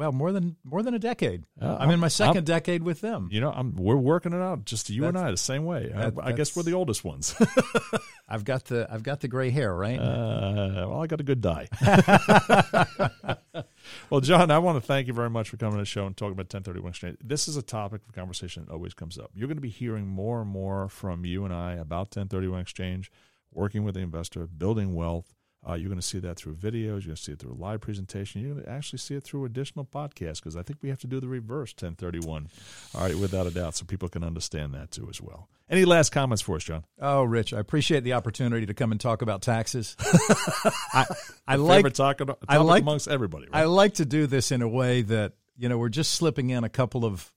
well 0.00 0.12
more 0.12 0.32
than 0.32 0.56
more 0.64 0.82
than 0.82 0.94
a 0.94 0.98
decade. 0.98 1.44
Uh, 1.60 1.76
I'm 1.78 1.90
in 1.90 2.00
my 2.00 2.06
2nd 2.06 2.34
I'm- 2.36 2.44
decade 2.44 2.82
with 2.82 3.02
them. 3.02 3.28
You 3.30 3.42
know, 3.42 3.52
I'm, 3.52 3.76
we're 3.76 3.96
working 3.96 4.32
it 4.32 4.40
out. 4.40 4.64
Just 4.64 4.88
you 4.88 5.04
and 5.04 5.18
I, 5.18 5.30
the 5.30 5.36
same 5.36 5.66
way. 5.66 5.92
I, 5.94 6.08
that- 6.08 6.14
I 6.22 6.32
guess 6.32 6.56
we're 6.56 6.62
the 6.62 6.72
oldest 6.72 7.04
ones. 7.04 7.34
I've 8.28 8.46
got 8.46 8.64
the 8.64 8.88
I've 8.90 9.02
got 9.02 9.20
the 9.20 9.28
gray 9.28 9.50
hair, 9.50 9.74
right? 9.74 9.98
Uh, 9.98 10.86
well, 10.88 11.02
I 11.02 11.06
got 11.06 11.20
a 11.20 11.22
good 11.22 11.42
dye. 11.42 11.68
well, 14.08 14.20
John, 14.22 14.50
I 14.50 14.58
want 14.58 14.80
to 14.80 14.86
thank 14.86 15.06
you 15.06 15.12
very 15.12 15.28
much 15.28 15.50
for 15.50 15.58
coming 15.58 15.74
to 15.74 15.82
the 15.82 15.84
show 15.86 16.06
and 16.06 16.16
talking 16.16 16.32
about 16.32 16.44
1031 16.44 16.88
Exchange. 16.90 17.18
This 17.22 17.46
is 17.46 17.58
a 17.58 17.62
topic 17.62 18.00
of 18.08 18.14
conversation 18.14 18.64
that 18.64 18.72
always 18.72 18.94
comes 18.94 19.18
up. 19.18 19.30
You're 19.34 19.48
going 19.48 19.58
to 19.58 19.60
be 19.62 19.68
hearing 19.68 20.06
more 20.06 20.40
and 20.40 20.48
more 20.48 20.88
from 20.88 21.26
you 21.26 21.44
and 21.44 21.52
I 21.52 21.72
about 21.72 22.16
1031 22.16 22.60
Exchange, 22.60 23.10
working 23.52 23.84
with 23.84 23.96
the 23.96 24.00
investor, 24.00 24.46
building 24.46 24.94
wealth. 24.94 25.34
Uh, 25.68 25.74
you're 25.74 25.88
going 25.88 26.00
to 26.00 26.06
see 26.06 26.18
that 26.18 26.36
through 26.36 26.54
videos. 26.54 26.72
You're 26.72 27.00
going 27.00 27.16
to 27.16 27.22
see 27.22 27.32
it 27.32 27.38
through 27.38 27.52
a 27.52 27.60
live 27.60 27.82
presentation. 27.82 28.40
You're 28.40 28.54
going 28.54 28.64
to 28.64 28.70
actually 28.70 28.98
see 28.98 29.14
it 29.14 29.24
through 29.24 29.44
additional 29.44 29.84
podcasts 29.84 30.36
because 30.36 30.56
I 30.56 30.62
think 30.62 30.78
we 30.82 30.88
have 30.88 31.00
to 31.00 31.06
do 31.06 31.20
the 31.20 31.28
reverse 31.28 31.72
1031. 31.72 32.48
All 32.94 33.02
right, 33.02 33.14
without 33.14 33.46
a 33.46 33.50
doubt, 33.50 33.74
so 33.76 33.84
people 33.84 34.08
can 34.08 34.24
understand 34.24 34.72
that 34.74 34.90
too 34.90 35.06
as 35.10 35.20
well. 35.20 35.48
Any 35.68 35.84
last 35.84 36.10
comments 36.10 36.42
for 36.42 36.56
us, 36.56 36.64
John? 36.64 36.84
Oh, 37.00 37.22
Rich, 37.22 37.52
I 37.52 37.60
appreciate 37.60 38.04
the 38.04 38.14
opportunity 38.14 38.66
to 38.66 38.74
come 38.74 38.90
and 38.90 39.00
talk 39.00 39.22
about 39.22 39.42
taxes. 39.42 39.96
I, 40.92 41.04
I 41.46 41.56
like 41.56 41.92
topic 41.92 42.28
I 42.48 42.56
like- 42.56 42.82
amongst 42.82 43.06
everybody. 43.06 43.46
Right? 43.52 43.60
I 43.60 43.64
like 43.64 43.94
to 43.94 44.04
do 44.04 44.26
this 44.26 44.50
in 44.52 44.62
a 44.62 44.68
way 44.68 45.02
that 45.02 45.34
you 45.56 45.68
know 45.68 45.76
we're 45.78 45.90
just 45.90 46.14
slipping 46.14 46.50
in 46.50 46.64
a 46.64 46.68
couple 46.70 47.04
of 47.04 47.30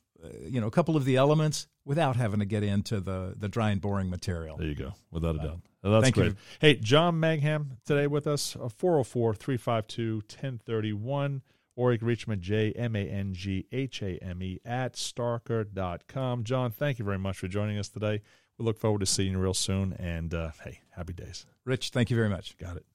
you 0.43 0.62
know 0.62 0.67
a 0.67 0.71
couple 0.71 0.95
of 0.95 1.05
the 1.05 1.15
elements 1.15 1.67
without 1.86 2.15
having 2.15 2.39
to 2.39 2.45
get 2.45 2.63
into 2.63 2.99
the 2.99 3.33
the 3.38 3.49
dry 3.49 3.71
and 3.71 3.81
boring 3.81 4.09
material. 4.09 4.57
There 4.57 4.67
you 4.67 4.75
go, 4.75 4.93
without 5.12 5.36
a 5.36 5.39
doubt. 5.39 5.59
Well, 5.83 5.93
that's 5.93 6.03
thank 6.03 6.15
you. 6.15 6.23
great. 6.23 6.36
Hey, 6.59 6.75
John 6.75 7.19
Mangham 7.19 7.77
today 7.86 8.07
with 8.07 8.25
us, 8.25 8.55
uh, 8.55 8.69
404 8.69 9.36
352 9.36 10.15
1031, 10.15 11.41
or 11.75 11.91
you 11.91 11.99
can 11.99 12.07
reach 12.07 12.25
him 12.25 12.33
at 12.33 12.39
J 12.39 12.71
M 12.71 12.95
A 12.95 12.99
N 12.99 13.33
G 13.33 13.65
H 13.71 14.01
A 14.01 14.17
M 14.23 14.41
E 14.41 14.59
at 14.63 14.93
starker.com. 14.93 16.43
John, 16.43 16.71
thank 16.71 16.99
you 16.99 17.05
very 17.05 17.19
much 17.19 17.38
for 17.38 17.47
joining 17.47 17.77
us 17.77 17.89
today. 17.89 18.21
We 18.57 18.65
look 18.65 18.79
forward 18.79 18.99
to 18.99 19.05
seeing 19.05 19.33
you 19.33 19.39
real 19.39 19.53
soon. 19.53 19.93
And 19.93 20.33
uh, 20.33 20.51
hey, 20.63 20.79
happy 20.91 21.13
days. 21.13 21.45
Rich, 21.65 21.89
thank 21.89 22.09
you 22.09 22.15
very 22.15 22.29
much. 22.29 22.57
Got 22.57 22.77
it. 22.77 22.86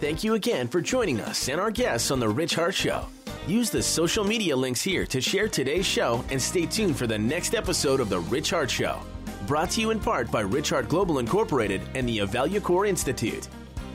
Thank 0.00 0.24
you 0.24 0.34
again 0.34 0.66
for 0.68 0.80
joining 0.80 1.20
us 1.20 1.48
and 1.48 1.60
our 1.60 1.70
guests 1.70 2.10
on 2.10 2.20
The 2.20 2.28
Rich 2.28 2.54
Hart 2.54 2.74
Show. 2.74 3.06
Use 3.46 3.70
the 3.70 3.82
social 3.82 4.24
media 4.24 4.54
links 4.54 4.82
here 4.82 5.06
to 5.06 5.20
share 5.20 5.48
today's 5.48 5.86
show 5.86 6.24
and 6.30 6.40
stay 6.40 6.66
tuned 6.66 6.96
for 6.96 7.06
the 7.06 7.18
next 7.18 7.54
episode 7.54 8.00
of 8.00 8.08
The 8.08 8.20
Rich 8.20 8.50
Hart 8.50 8.70
Show. 8.70 9.00
Brought 9.46 9.70
to 9.70 9.80
you 9.80 9.90
in 9.90 9.98
part 9.98 10.30
by 10.30 10.42
Rich 10.42 10.70
Hart 10.70 10.88
Global 10.88 11.18
Incorporated 11.18 11.80
and 11.94 12.08
the 12.08 12.18
Evaluacore 12.18 12.88
Institute. 12.88 13.48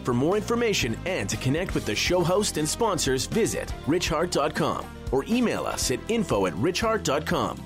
For 0.04 0.14
more 0.14 0.36
information 0.36 0.98
and 1.06 1.30
to 1.30 1.38
connect 1.38 1.74
with 1.74 1.86
the 1.86 1.96
show 1.96 2.24
host 2.24 2.58
and 2.58 2.68
sponsors, 2.68 3.26
visit 3.28 3.74
richhart.com 3.86 4.86
or 5.12 5.24
email 5.28 5.66
us 5.66 5.92
at 5.92 6.00
info 6.10 6.48
at 6.48 6.54
richhart.com. 6.54 7.58